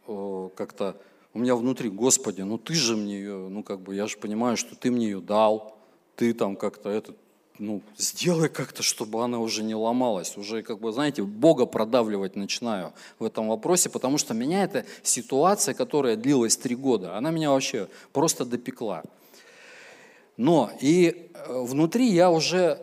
э, 0.08 0.48
как-то 0.56 0.96
у 1.34 1.38
меня 1.38 1.54
внутри, 1.54 1.90
Господи, 1.90 2.40
ну 2.40 2.56
ты 2.56 2.72
же 2.72 2.96
мне 2.96 3.18
ее, 3.18 3.48
ну 3.50 3.62
как 3.62 3.80
бы, 3.80 3.94
я 3.94 4.06
же 4.06 4.16
понимаю, 4.16 4.56
что 4.56 4.74
ты 4.74 4.90
мне 4.90 5.04
ее 5.04 5.20
дал, 5.20 5.76
ты 6.16 6.34
там 6.34 6.56
как-то 6.56 6.90
этот, 6.90 7.16
ну, 7.58 7.82
сделай 7.96 8.48
как-то, 8.48 8.82
чтобы 8.82 9.22
она 9.22 9.38
уже 9.38 9.62
не 9.62 9.74
ломалась. 9.74 10.36
Уже, 10.36 10.62
как 10.62 10.80
бы, 10.80 10.92
знаете, 10.92 11.22
Бога 11.22 11.66
продавливать 11.66 12.36
начинаю 12.36 12.92
в 13.18 13.24
этом 13.24 13.48
вопросе, 13.48 13.90
потому 13.90 14.18
что 14.18 14.34
меня 14.34 14.64
эта 14.64 14.84
ситуация, 15.02 15.74
которая 15.74 16.16
длилась 16.16 16.56
три 16.56 16.74
года, 16.74 17.16
она 17.16 17.30
меня 17.30 17.50
вообще 17.50 17.88
просто 18.12 18.44
допекла. 18.44 19.02
Но 20.36 20.70
и 20.80 21.30
э, 21.34 21.62
внутри 21.62 22.06
я 22.06 22.30
уже 22.30 22.78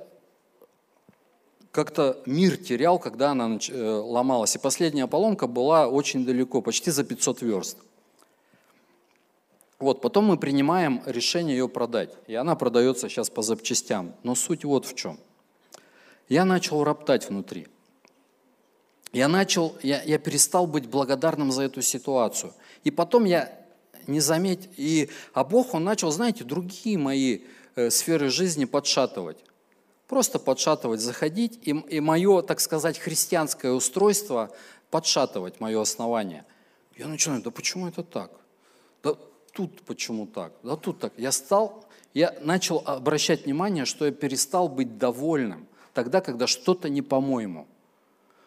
как-то 1.71 2.21
мир 2.25 2.57
терял, 2.57 2.99
когда 2.99 3.31
она 3.31 3.57
э, 3.69 4.01
ломалась. 4.03 4.55
И 4.55 4.59
последняя 4.59 5.07
поломка 5.07 5.47
была 5.47 5.87
очень 5.87 6.25
далеко, 6.25 6.61
почти 6.61 6.91
за 6.91 7.03
500 7.03 7.41
верст. 7.41 7.77
Вот, 9.79 10.01
потом 10.01 10.25
мы 10.25 10.37
принимаем 10.37 11.01
решение 11.05 11.57
ее 11.57 11.69
продать. 11.69 12.13
И 12.27 12.35
она 12.35 12.55
продается 12.55 13.07
сейчас 13.07 13.29
по 13.29 13.41
запчастям. 13.41 14.13
Но 14.23 14.35
суть 14.35 14.65
вот 14.65 14.85
в 14.85 14.93
чем. 14.95 15.17
Я 16.27 16.43
начал 16.45 16.83
роптать 16.83 17.29
внутри. 17.29 17.67
Я 19.13 19.27
начал, 19.27 19.75
я, 19.81 20.03
я 20.03 20.19
перестал 20.19 20.67
быть 20.67 20.87
благодарным 20.87 21.51
за 21.51 21.63
эту 21.63 21.81
ситуацию. 21.81 22.53
И 22.83 22.91
потом 22.91 23.23
я 23.23 23.51
не 24.05 24.19
заметил, 24.19 24.69
и, 24.75 25.09
а 25.33 25.43
Бог, 25.43 25.73
Он 25.73 25.83
начал, 25.83 26.11
знаете, 26.11 26.43
другие 26.43 26.97
мои 26.97 27.41
э, 27.75 27.89
сферы 27.89 28.29
жизни 28.29 28.65
подшатывать. 28.65 29.37
Просто 30.07 30.39
подшатывать, 30.39 30.99
заходить, 30.99 31.59
и, 31.63 31.71
и 31.71 31.99
мое, 31.99 32.41
так 32.41 32.59
сказать, 32.59 32.99
христианское 32.99 33.71
устройство 33.71 34.51
подшатывать, 34.91 35.59
мое 35.59 35.81
основание. 35.81 36.45
Я 36.97 37.07
начинаю, 37.07 37.41
да 37.41 37.51
почему 37.51 37.87
это 37.87 38.03
так? 38.03 38.31
Да 39.03 39.15
тут 39.59 39.81
почему 39.81 40.25
так, 40.25 40.53
да 40.63 40.77
тут 40.77 40.99
так. 40.99 41.11
Я 41.17 41.33
стал, 41.33 41.83
я 42.13 42.33
начал 42.41 42.81
обращать 42.85 43.43
внимание, 43.43 43.83
что 43.83 44.05
я 44.05 44.11
перестал 44.13 44.69
быть 44.69 44.97
довольным 44.97 45.67
тогда, 45.93 46.21
когда 46.21 46.47
что-то 46.47 46.87
не 46.87 47.01
по-моему. 47.01 47.67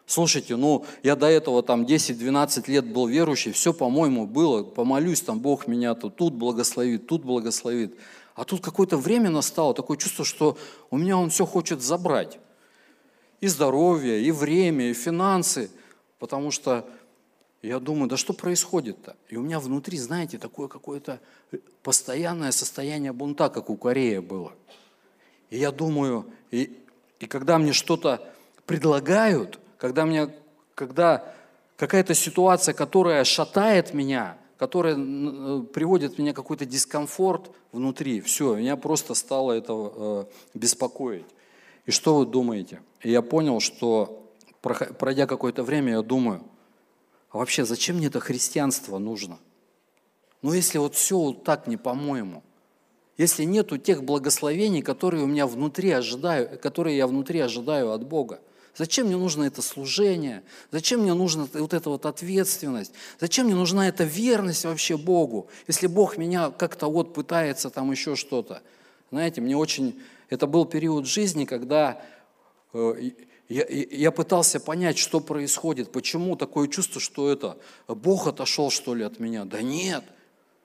Слушайте, 0.06 0.56
ну, 0.56 0.86
я 1.02 1.14
до 1.14 1.26
этого 1.26 1.62
там 1.62 1.84
10-12 1.84 2.70
лет 2.70 2.86
был 2.90 3.08
верующий, 3.08 3.52
все 3.52 3.74
по-моему 3.74 4.26
было, 4.26 4.62
помолюсь, 4.62 5.20
там 5.20 5.38
Бог 5.38 5.66
меня 5.66 5.94
тут, 5.94 6.16
тут 6.16 6.32
благословит, 6.32 7.06
тут 7.06 7.24
благословит. 7.24 7.94
А 8.34 8.44
тут 8.44 8.62
какое-то 8.62 8.96
время 8.96 9.28
настало, 9.28 9.74
такое 9.74 9.98
чувство, 9.98 10.24
что 10.24 10.56
у 10.90 10.96
меня 10.96 11.18
он 11.18 11.28
все 11.28 11.44
хочет 11.44 11.82
забрать. 11.82 12.38
И 13.42 13.48
здоровье, 13.48 14.22
и 14.22 14.30
время, 14.30 14.88
и 14.88 14.94
финансы, 14.94 15.70
потому 16.18 16.50
что 16.50 16.88
я 17.68 17.78
думаю, 17.78 18.08
да 18.08 18.16
что 18.16 18.32
происходит-то? 18.32 19.16
И 19.28 19.36
у 19.36 19.42
меня 19.42 19.60
внутри, 19.60 19.96
знаете, 19.96 20.36
такое 20.36 20.66
какое-то 20.66 21.20
постоянное 21.82 22.50
состояние 22.50 23.12
бунта, 23.12 23.48
как 23.48 23.70
у 23.70 23.76
Кореи 23.76 24.18
было. 24.18 24.52
И 25.50 25.58
я 25.58 25.70
думаю, 25.70 26.26
и, 26.50 26.76
и 27.20 27.26
когда 27.26 27.58
мне 27.58 27.72
что-то 27.72 28.32
предлагают, 28.66 29.60
когда, 29.78 30.06
мне, 30.06 30.34
когда 30.74 31.24
какая-то 31.76 32.14
ситуация, 32.14 32.74
которая 32.74 33.22
шатает 33.22 33.94
меня, 33.94 34.38
которая 34.58 34.96
э, 34.96 35.62
приводит 35.72 36.18
меня 36.18 36.32
какой-то 36.32 36.64
дискомфорт 36.64 37.50
внутри, 37.72 38.20
все, 38.20 38.56
меня 38.56 38.76
просто 38.76 39.14
стало 39.14 39.52
это 39.52 39.72
э, 39.72 40.24
беспокоить. 40.54 41.26
И 41.86 41.90
что 41.90 42.16
вы 42.16 42.26
думаете? 42.26 42.80
И 43.02 43.10
я 43.10 43.22
понял, 43.22 43.60
что 43.60 44.24
пройдя 44.60 45.26
какое-то 45.26 45.64
время, 45.64 45.92
я 45.92 46.02
думаю, 46.02 46.42
а 47.32 47.38
вообще, 47.38 47.64
зачем 47.64 47.96
мне 47.96 48.06
это 48.06 48.20
христианство 48.20 48.98
нужно? 48.98 49.38
Ну, 50.42 50.52
если 50.52 50.78
вот 50.78 50.94
все 50.94 51.18
вот 51.18 51.44
так 51.44 51.66
не 51.66 51.76
по-моему, 51.76 52.42
если 53.16 53.44
нету 53.44 53.78
тех 53.78 54.04
благословений, 54.04 54.82
которые 54.82 55.24
у 55.24 55.26
меня 55.26 55.46
внутри 55.46 55.90
ожидаю, 55.90 56.58
которые 56.58 56.96
я 56.96 57.06
внутри 57.06 57.40
ожидаю 57.40 57.92
от 57.92 58.06
Бога, 58.06 58.40
Зачем 58.74 59.06
мне 59.06 59.16
нужно 59.16 59.44
это 59.44 59.60
служение? 59.60 60.42
Зачем 60.70 61.00
мне 61.00 61.12
нужна 61.12 61.46
вот 61.52 61.74
эта 61.74 61.90
вот 61.90 62.06
ответственность? 62.06 62.92
Зачем 63.20 63.46
мне 63.46 63.54
нужна 63.54 63.86
эта 63.86 64.04
верность 64.04 64.64
вообще 64.64 64.96
Богу? 64.96 65.48
Если 65.66 65.86
Бог 65.86 66.16
меня 66.16 66.50
как-то 66.50 66.90
вот 66.90 67.12
пытается 67.12 67.68
там 67.68 67.90
еще 67.90 68.16
что-то. 68.16 68.62
Знаете, 69.10 69.42
мне 69.42 69.56
очень... 69.56 70.00
Это 70.30 70.46
был 70.46 70.64
период 70.64 71.06
жизни, 71.06 71.44
когда 71.44 72.02
э, 72.72 73.10
я, 73.52 73.66
я 73.68 74.10
пытался 74.10 74.60
понять, 74.60 74.96
что 74.96 75.20
происходит, 75.20 75.92
почему 75.92 76.36
такое 76.36 76.68
чувство, 76.68 77.00
что 77.00 77.30
это 77.30 77.58
Бог 77.86 78.26
отошел, 78.26 78.70
что 78.70 78.94
ли, 78.94 79.04
от 79.04 79.20
меня. 79.20 79.44
Да 79.44 79.60
нет, 79.60 80.04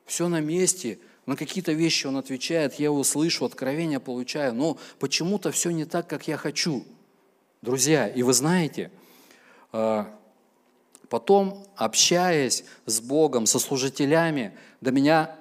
все 0.05 0.29
на 0.29 0.39
месте, 0.39 0.99
на 1.25 1.35
какие-то 1.35 1.73
вещи 1.73 2.07
Он 2.07 2.15
отвечает, 2.15 2.75
я 2.75 2.85
его 2.85 3.03
слышу, 3.03 3.43
откровения 3.43 3.99
получаю, 3.99 4.53
но 4.53 4.77
почему-то 4.99 5.51
все 5.51 5.69
не 5.71 5.83
так, 5.83 6.07
как 6.07 6.29
я 6.29 6.37
хочу. 6.37 6.85
Друзья, 7.61 8.07
и 8.07 8.23
вы 8.23 8.31
знаете, 8.31 8.89
а, 9.73 10.07
потом, 11.09 11.65
общаясь 11.75 12.63
с 12.85 13.01
Богом, 13.01 13.47
со 13.47 13.59
служителями, 13.59 14.57
до 14.79 14.91
меня, 14.91 15.35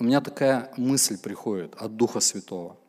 у 0.00 0.04
меня 0.04 0.20
такая 0.20 0.72
мысль 0.76 1.18
приходит 1.18 1.74
от 1.76 1.96
Духа 1.96 2.18
Святого– 2.18 2.76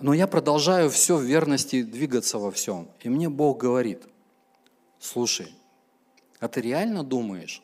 но 0.00 0.12
я 0.12 0.26
продолжаю 0.26 0.90
все 0.90 1.16
в 1.16 1.22
верности 1.22 1.82
двигаться 1.82 2.38
во 2.38 2.50
всем. 2.50 2.88
И 3.00 3.08
мне 3.08 3.28
Бог 3.28 3.58
говорит, 3.58 4.02
слушай, 4.98 5.54
а 6.40 6.48
ты 6.48 6.60
реально 6.60 7.04
думаешь, 7.04 7.62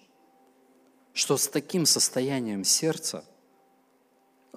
что 1.12 1.36
с 1.36 1.48
таким 1.48 1.86
состоянием 1.86 2.64
сердца, 2.64 3.24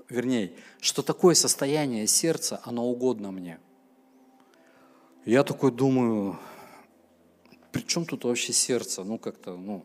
вернее, 0.07 0.53
что 0.79 1.01
такое 1.01 1.35
состояние 1.35 2.07
сердца, 2.07 2.61
оно 2.63 2.85
угодно 2.85 3.31
мне? 3.31 3.59
Я 5.25 5.43
такой 5.43 5.71
думаю, 5.71 6.39
при 7.71 7.81
чем 7.81 8.05
тут 8.05 8.25
вообще 8.25 8.53
сердце? 8.53 9.03
Ну, 9.03 9.17
как-то, 9.17 9.55
ну, 9.55 9.83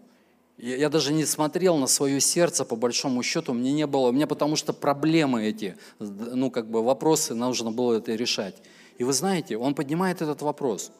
я, 0.58 0.76
я 0.76 0.88
даже 0.88 1.12
не 1.12 1.24
смотрел 1.24 1.76
на 1.76 1.86
свое 1.86 2.20
сердце, 2.20 2.64
по 2.64 2.76
большому 2.76 3.22
счету, 3.22 3.54
мне 3.54 3.72
не 3.72 3.86
было, 3.86 4.10
мне 4.10 4.26
потому 4.26 4.56
что 4.56 4.72
проблемы 4.72 5.44
эти, 5.44 5.76
ну 5.98 6.50
как 6.50 6.68
бы 6.68 6.82
вопросы, 6.82 7.34
нужно 7.34 7.70
было 7.70 7.94
это 7.94 8.14
решать. 8.14 8.56
И 8.98 9.04
вы 9.04 9.12
знаете, 9.12 9.56
он 9.56 9.74
поднимает 9.74 10.20
этот 10.20 10.42
вопрос. 10.42 10.90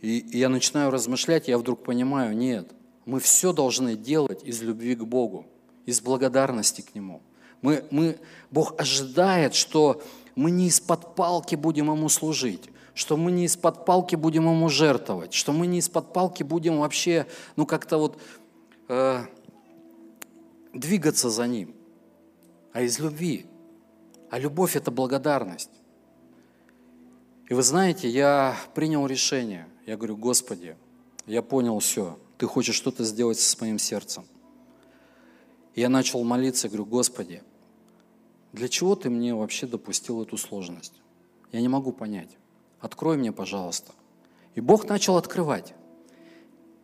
И, 0.00 0.18
и 0.18 0.38
я 0.38 0.48
начинаю 0.48 0.90
размышлять, 0.90 1.48
я 1.48 1.58
вдруг 1.58 1.82
понимаю, 1.82 2.36
нет, 2.36 2.70
мы 3.04 3.20
все 3.20 3.52
должны 3.52 3.96
делать 3.96 4.42
из 4.42 4.62
любви 4.62 4.94
к 4.94 5.04
Богу, 5.04 5.46
из 5.84 6.00
благодарности 6.00 6.80
к 6.80 6.94
Нему. 6.94 7.20
Мы, 7.60 7.84
мы, 7.90 8.18
Бог 8.50 8.80
ожидает, 8.80 9.54
что 9.54 10.02
мы 10.34 10.50
не 10.50 10.68
из-под 10.68 11.14
палки 11.14 11.54
будем 11.54 11.90
Ему 11.90 12.08
служить 12.08 12.70
что 12.96 13.18
мы 13.18 13.30
не 13.30 13.44
из-под 13.44 13.84
палки 13.84 14.16
будем 14.16 14.48
ему 14.48 14.70
жертвовать, 14.70 15.34
что 15.34 15.52
мы 15.52 15.66
не 15.66 15.80
из-под 15.80 16.14
палки 16.14 16.42
будем 16.42 16.78
вообще, 16.78 17.26
ну 17.54 17.66
как-то 17.66 17.98
вот 17.98 18.18
э, 18.88 19.20
двигаться 20.72 21.28
за 21.28 21.46
ним, 21.46 21.76
а 22.72 22.80
из 22.80 22.98
любви. 22.98 23.44
А 24.30 24.38
любовь– 24.38 24.76
это 24.76 24.90
благодарность. 24.90 25.70
И 27.50 27.54
вы 27.54 27.62
знаете, 27.62 28.08
я 28.08 28.56
принял 28.74 29.06
решение. 29.06 29.68
Я 29.86 29.98
говорю, 29.98 30.16
Господи, 30.16 30.74
я 31.26 31.42
понял 31.42 31.78
все. 31.80 32.18
Ты 32.38 32.46
хочешь 32.46 32.76
что-то 32.76 33.04
сделать 33.04 33.38
с 33.38 33.60
моим 33.60 33.78
сердцем. 33.78 34.24
И 35.74 35.82
я 35.82 35.90
начал 35.90 36.24
молиться, 36.24 36.68
говорю, 36.68 36.86
Господи, 36.86 37.42
для 38.54 38.68
чего 38.68 38.96
ты 38.96 39.10
мне 39.10 39.34
вообще 39.34 39.66
допустил 39.66 40.22
эту 40.22 40.38
сложность? 40.38 40.94
Я 41.52 41.60
не 41.60 41.68
могу 41.68 41.92
понять 41.92 42.38
открой 42.80 43.16
мне, 43.16 43.32
пожалуйста. 43.32 43.92
И 44.54 44.60
Бог 44.60 44.88
начал 44.88 45.16
открывать. 45.16 45.74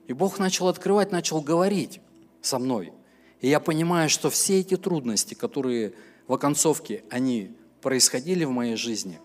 И 0.06 0.12
Бог 0.12 0.38
начал 0.38 0.68
открывать, 0.68 1.12
начал 1.12 1.40
говорить 1.40 2.00
со 2.40 2.58
мной. 2.58 2.92
И 3.40 3.48
я 3.48 3.60
понимаю, 3.60 4.10
что 4.10 4.30
все 4.30 4.60
эти 4.60 4.76
трудности, 4.76 5.34
которые 5.34 5.94
в 6.26 6.32
оконцовке, 6.32 7.04
они 7.10 7.56
происходили 7.80 8.44
в 8.44 8.50
моей 8.50 8.76
жизни, 8.76 9.20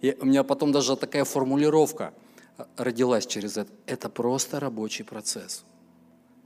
и 0.00 0.14
у 0.20 0.26
меня 0.26 0.44
потом 0.44 0.70
даже 0.70 0.96
такая 0.96 1.24
формулировка 1.24 2.12
родилась 2.76 3.26
через 3.26 3.56
это. 3.56 3.72
Это 3.86 4.10
просто 4.10 4.60
рабочий 4.60 5.02
процесс. 5.02 5.64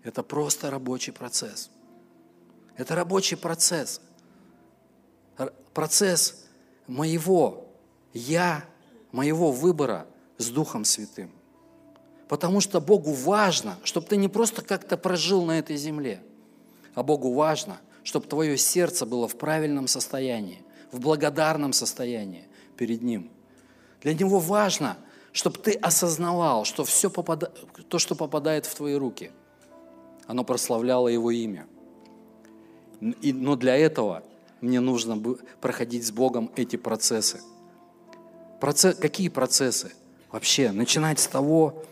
Это 0.04 0.22
просто 0.22 0.70
рабочий 0.70 1.12
процесс. 1.12 1.70
Это 2.76 2.94
рабочий 2.94 3.36
процесс. 3.36 4.00
Процесс 5.74 6.46
моего 6.86 7.66
«я» 8.12 8.64
моего 9.12 9.50
выбора 9.50 10.06
с 10.36 10.48
Духом 10.48 10.84
Святым. 10.84 11.30
Потому 12.28 12.60
что 12.60 12.80
Богу 12.80 13.12
важно, 13.12 13.78
чтобы 13.82 14.06
ты 14.06 14.16
не 14.16 14.28
просто 14.28 14.62
как-то 14.62 14.96
прожил 14.96 15.44
на 15.44 15.58
этой 15.58 15.76
земле, 15.76 16.22
а 16.94 17.02
Богу 17.02 17.32
важно, 17.32 17.80
чтобы 18.02 18.26
твое 18.26 18.58
сердце 18.58 19.06
было 19.06 19.28
в 19.28 19.36
правильном 19.36 19.88
состоянии, 19.88 20.62
в 20.92 21.00
благодарном 21.00 21.72
состоянии 21.72 22.46
перед 22.76 23.02
Ним. 23.02 23.30
Для 24.02 24.14
Него 24.14 24.38
важно, 24.38 24.98
чтобы 25.32 25.58
ты 25.58 25.72
осознавал, 25.72 26.64
что 26.64 26.84
все 26.84 27.10
попада... 27.10 27.52
то, 27.88 27.98
что 27.98 28.14
попадает 28.14 28.66
в 28.66 28.74
твои 28.74 28.94
руки, 28.94 29.30
оно 30.26 30.44
прославляло 30.44 31.08
Его 31.08 31.30
имя. 31.30 31.66
И, 33.00 33.32
но 33.32 33.56
для 33.56 33.76
этого 33.76 34.22
мне 34.60 34.80
нужно 34.80 35.18
проходить 35.60 36.06
с 36.06 36.10
Богом 36.10 36.50
эти 36.56 36.76
процессы. 36.76 37.40
Процесс, 38.60 38.96
какие 38.96 39.28
процессы? 39.28 39.92
Вообще, 40.30 40.72
начинать 40.72 41.20
с 41.20 41.26
того, 41.26 41.84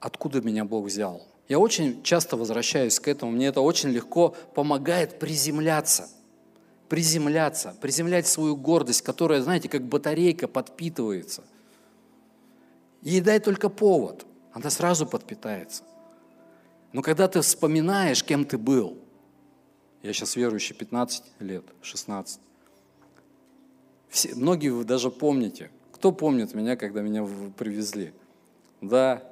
откуда 0.00 0.40
меня 0.40 0.64
Бог 0.64 0.86
взял. 0.86 1.22
Я 1.48 1.58
очень 1.58 2.02
часто 2.02 2.36
возвращаюсь 2.36 2.98
к 2.98 3.08
этому, 3.08 3.32
мне 3.32 3.46
это 3.46 3.60
очень 3.60 3.90
легко 3.90 4.34
помогает 4.54 5.18
приземляться. 5.18 6.08
Приземляться, 6.88 7.74
приземлять 7.80 8.26
свою 8.26 8.56
гордость, 8.56 9.02
которая, 9.02 9.42
знаете, 9.42 9.68
как 9.68 9.82
батарейка 9.82 10.48
подпитывается. 10.48 11.44
Ей 13.02 13.20
дай 13.20 13.38
только 13.40 13.68
повод, 13.68 14.26
она 14.52 14.70
сразу 14.70 15.06
подпитается. 15.06 15.82
Но 16.92 17.02
когда 17.02 17.26
ты 17.26 17.40
вспоминаешь, 17.40 18.22
кем 18.22 18.44
ты 18.44 18.56
был, 18.56 18.98
я 20.02 20.12
сейчас 20.12 20.36
верующий 20.36 20.74
15 20.74 21.24
лет, 21.40 21.64
16, 21.82 22.40
все, 24.14 24.34
многие 24.34 24.68
вы 24.68 24.84
даже 24.84 25.10
помните, 25.10 25.70
кто 25.92 26.12
помнит 26.12 26.54
меня, 26.54 26.76
когда 26.76 27.02
меня 27.02 27.26
привезли? 27.56 28.12
Да, 28.80 29.22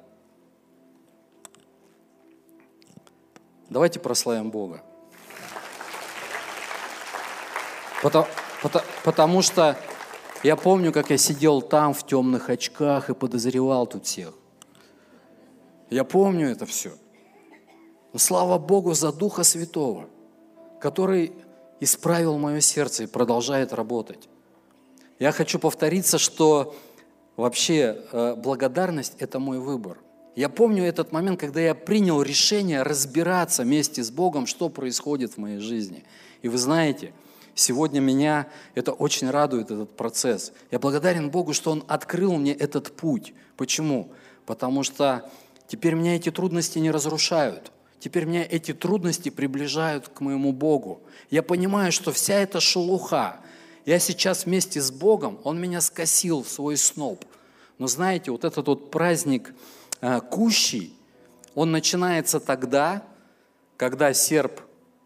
Давайте 3.69 3.99
прославим 3.99 4.51
Бога. 4.51 4.83
Потому, 8.03 8.27
потому, 8.61 8.85
потому 9.03 9.41
что 9.41 9.75
я 10.43 10.55
помню, 10.55 10.91
как 10.91 11.09
я 11.09 11.17
сидел 11.17 11.59
там 11.63 11.95
в 11.95 12.05
темных 12.05 12.51
очках 12.51 13.09
и 13.09 13.15
подозревал 13.15 13.87
тут 13.87 14.05
всех. 14.05 14.35
Я 15.89 16.03
помню 16.03 16.51
это 16.51 16.67
все. 16.67 16.91
Но 18.11 18.19
слава 18.19 18.59
Богу 18.59 18.93
за 18.93 19.11
Духа 19.11 19.43
Святого, 19.43 20.07
который 20.79 21.33
исправил 21.79 22.37
мое 22.37 22.59
сердце 22.59 23.05
и 23.05 23.07
продолжает 23.07 23.73
работать. 23.73 24.29
Я 25.19 25.31
хочу 25.31 25.59
повториться, 25.59 26.17
что 26.17 26.75
вообще 27.37 28.03
э, 28.11 28.35
благодарность– 28.35 29.15
это 29.19 29.39
мой 29.39 29.59
выбор– 29.59 29.97
я 30.35 30.49
помню 30.49 30.83
этот 30.83 31.11
момент, 31.11 31.39
когда 31.39 31.61
я 31.61 31.75
принял 31.75 32.21
решение 32.21 32.81
разбираться 32.81 33.61
вместе 33.63 34.03
с 34.03 34.09
Богом, 34.09 34.47
что 34.47 34.69
происходит 34.69 35.33
в 35.33 35.37
моей 35.37 35.59
жизни. 35.59 36.03
И 36.41 36.47
вы 36.47 36.57
знаете, 36.57 37.13
сегодня 37.53 37.99
меня 37.99 38.47
это 38.73 38.93
очень 38.93 39.29
радует, 39.29 39.69
этот 39.69 39.95
процесс. 39.95 40.51
Я 40.71 40.79
благодарен 40.79 41.29
Богу, 41.29 41.53
что 41.53 41.71
Он 41.71 41.83
открыл 41.87 42.33
мне 42.33 42.53
этот 42.53 42.95
путь. 42.95 43.33
Почему? 43.57 44.11
Потому 44.47 44.81
что 44.81 45.29
теперь 45.67 45.93
меня 45.93 46.15
эти 46.15 46.31
трудности 46.31 46.79
не 46.79 46.89
разрушают. 46.89 47.71
Теперь 47.99 48.25
меня 48.25 48.43
эти 48.43 48.73
трудности 48.73 49.29
приближают 49.29 50.09
к 50.09 50.19
моему 50.19 50.51
Богу. 50.51 51.03
Я 51.29 51.43
понимаю, 51.43 51.91
что 51.91 52.11
вся 52.11 52.33
эта 52.33 52.59
шелуха, 52.59 53.37
я 53.85 53.99
сейчас 53.99 54.45
вместе 54.45 54.81
с 54.81 54.91
Богом, 54.91 55.39
Он 55.43 55.59
меня 55.59 55.81
скосил 55.81 56.43
в 56.43 56.49
свой 56.49 56.77
сноп. 56.77 57.25
Но 57.77 57.87
знаете, 57.87 58.31
вот 58.31 58.45
этот 58.45 58.67
вот 58.67 58.91
праздник– 58.91 59.53
Э, 60.05 60.19
кущий, 60.19 60.93
он 61.55 61.71
начинается 61.71 62.41
тогда, 62.41 63.03
когда 63.77 64.13
серп 64.13 64.59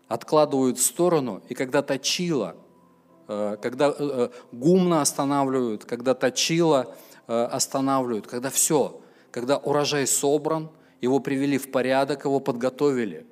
откладывают 0.08 0.80
в 0.80 0.84
сторону, 0.84 1.44
и 1.50 1.54
когда 1.54 1.84
точила, 1.84 2.56
э, 3.28 3.58
когда 3.62 3.94
э, 3.96 4.30
гумна 4.52 5.04
останавливают, 5.04 5.86
когда 5.86 6.16
точила 6.16 6.96
останавливают, 7.28 8.26
когда 8.26 8.50
все, 8.50 9.02
когда 9.32 9.58
урожай 9.58 10.08
собран, 10.08 10.70
его 11.02 11.20
привели 11.20 11.58
в 11.58 11.70
порядок, 11.72 12.24
его 12.24 12.40
подготовили, 12.40 13.28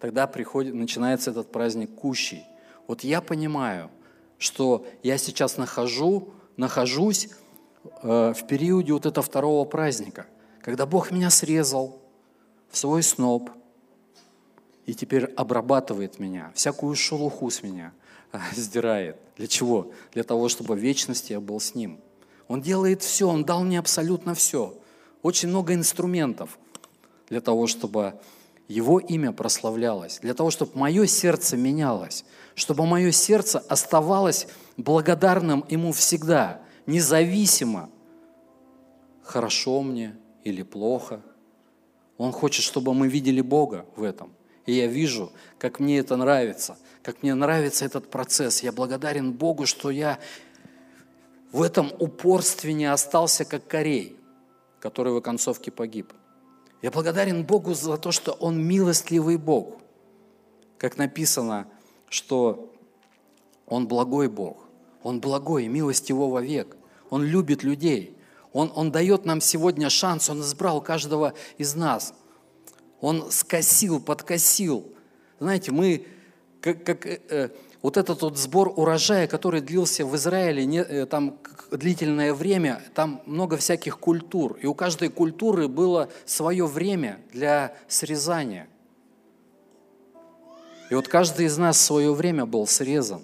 тогда 0.00 0.26
приходит, 0.26 0.74
начинается 0.74 1.30
этот 1.30 1.52
праздник 1.52 1.94
кущий. 1.94 2.42
Вот 2.88 3.04
я 3.04 3.20
понимаю, 3.20 3.90
что 4.44 4.86
я 5.02 5.18
сейчас 5.18 5.56
нахожу, 5.56 6.28
нахожусь 6.56 7.28
в 8.02 8.36
периоде 8.48 8.92
вот 8.92 9.06
этого 9.06 9.24
второго 9.24 9.64
праздника 9.64 10.26
когда 10.64 10.86
Бог 10.86 11.10
меня 11.10 11.28
срезал 11.28 12.00
в 12.70 12.78
свой 12.78 13.02
сноп 13.02 13.50
и 14.86 14.94
теперь 14.94 15.26
обрабатывает 15.36 16.18
меня, 16.18 16.52
всякую 16.54 16.96
шелуху 16.96 17.50
с 17.50 17.62
меня 17.62 17.92
сдирает. 18.56 19.16
Для 19.36 19.46
чего? 19.46 19.92
Для 20.14 20.24
того, 20.24 20.48
чтобы 20.48 20.74
в 20.74 20.78
вечности 20.78 21.32
я 21.32 21.40
был 21.40 21.60
с 21.60 21.74
Ним. 21.74 22.00
Он 22.48 22.62
делает 22.62 23.02
все, 23.02 23.28
Он 23.28 23.44
дал 23.44 23.62
мне 23.62 23.78
абсолютно 23.78 24.34
все. 24.34 24.74
Очень 25.22 25.50
много 25.50 25.74
инструментов 25.74 26.58
для 27.28 27.42
того, 27.42 27.66
чтобы 27.66 28.14
Его 28.66 28.98
имя 28.98 29.32
прославлялось, 29.32 30.18
для 30.20 30.32
того, 30.32 30.50
чтобы 30.50 30.78
мое 30.78 31.06
сердце 31.06 31.58
менялось, 31.58 32.24
чтобы 32.54 32.86
мое 32.86 33.10
сердце 33.10 33.58
оставалось 33.58 34.46
благодарным 34.76 35.64
Ему 35.68 35.92
всегда, 35.92 36.60
независимо, 36.86 37.90
хорошо 39.22 39.82
мне 39.82 40.16
или 40.44 40.62
плохо. 40.62 41.22
Он 42.16 42.32
хочет, 42.32 42.64
чтобы 42.64 42.94
мы 42.94 43.08
видели 43.08 43.40
Бога 43.40 43.86
в 43.96 44.02
этом. 44.02 44.32
И 44.66 44.72
я 44.72 44.86
вижу, 44.86 45.32
как 45.58 45.80
мне 45.80 45.98
это 45.98 46.16
нравится, 46.16 46.78
как 47.02 47.22
мне 47.22 47.34
нравится 47.34 47.84
этот 47.84 48.08
процесс. 48.10 48.62
Я 48.62 48.72
благодарен 48.72 49.32
Богу, 49.32 49.66
что 49.66 49.90
я 49.90 50.18
в 51.52 51.62
этом 51.62 51.92
упорстве 51.98 52.72
не 52.72 52.86
остался 52.86 53.44
как 53.44 53.66
корей, 53.66 54.16
который 54.80 55.12
в 55.12 55.16
оконцовке 55.16 55.70
погиб. 55.70 56.12
Я 56.82 56.90
благодарен 56.90 57.44
Богу 57.44 57.74
за 57.74 57.96
то, 57.96 58.12
что 58.12 58.32
Он 58.32 58.62
милостливый 58.62 59.36
Бог. 59.36 59.78
Как 60.78 60.98
написано, 60.98 61.66
что 62.14 62.72
Он 63.66 63.88
благой 63.88 64.28
Бог. 64.28 64.58
Он 65.02 65.20
благой, 65.20 65.66
милость 65.66 66.08
Его. 66.08 66.40
Он 67.10 67.22
любит 67.22 67.62
людей. 67.62 68.16
Он, 68.52 68.70
он 68.74 68.92
дает 68.92 69.24
нам 69.24 69.40
сегодня 69.40 69.90
шанс, 69.90 70.30
Он 70.30 70.40
избрал 70.40 70.80
каждого 70.80 71.34
из 71.58 71.74
нас. 71.74 72.14
Он 73.00 73.30
скосил, 73.30 74.00
подкосил. 74.00 74.92
Знаете, 75.40 75.72
мы, 75.72 76.06
как, 76.60 76.84
как 76.84 77.04
э, 77.06 77.20
э 77.28 77.48
вот 77.82 77.98
этот 77.98 78.22
вот 78.22 78.38
сбор 78.38 78.72
урожая, 78.74 79.26
который 79.26 79.60
длился 79.60 80.06
в 80.06 80.16
Израиле 80.16 80.64
не, 80.64 80.78
э, 80.78 81.04
там 81.04 81.38
длительное 81.70 82.32
время, 82.32 82.80
там 82.94 83.20
много 83.26 83.58
всяких 83.58 83.98
культур. 83.98 84.56
И 84.62 84.66
у 84.66 84.72
каждой 84.72 85.10
культуры 85.10 85.68
было 85.68 86.08
свое 86.24 86.66
время 86.66 87.20
для 87.30 87.76
срезания. 87.86 88.68
И 90.94 90.96
вот 90.96 91.08
каждый 91.08 91.46
из 91.46 91.58
нас 91.58 91.76
в 91.76 91.80
свое 91.80 92.14
время 92.14 92.46
был 92.46 92.68
срезан 92.68 93.22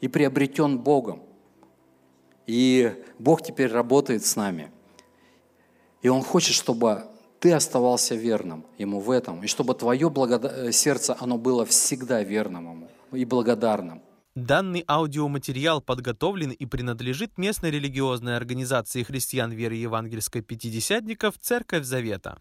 и 0.00 0.08
приобретен 0.08 0.78
Богом. 0.78 1.20
И 2.46 2.94
Бог 3.18 3.42
теперь 3.42 3.70
работает 3.70 4.24
с 4.24 4.36
нами. 4.36 4.72
И 6.00 6.08
Он 6.08 6.22
хочет, 6.22 6.54
чтобы 6.54 7.02
ты 7.40 7.52
оставался 7.52 8.14
верным 8.14 8.64
Ему 8.78 9.00
в 9.00 9.10
этом, 9.10 9.44
и 9.44 9.48
чтобы 9.48 9.74
твое 9.74 10.08
благода... 10.08 10.48
Э, 10.48 10.72
сердце, 10.72 11.14
оно 11.20 11.36
было 11.36 11.66
всегда 11.66 12.22
верным 12.22 12.70
Ему 12.70 12.88
и 13.12 13.26
благодарным. 13.26 14.00
Данный 14.34 14.82
аудиоматериал 14.88 15.82
подготовлен 15.82 16.52
и 16.52 16.64
принадлежит 16.64 17.36
местной 17.36 17.70
религиозной 17.70 18.34
организации 18.34 19.02
христиан 19.02 19.52
веры 19.52 19.74
евангельской 19.74 20.40
пятидесятников 20.40 21.34
«Церковь 21.38 21.84
Завета». 21.84 22.38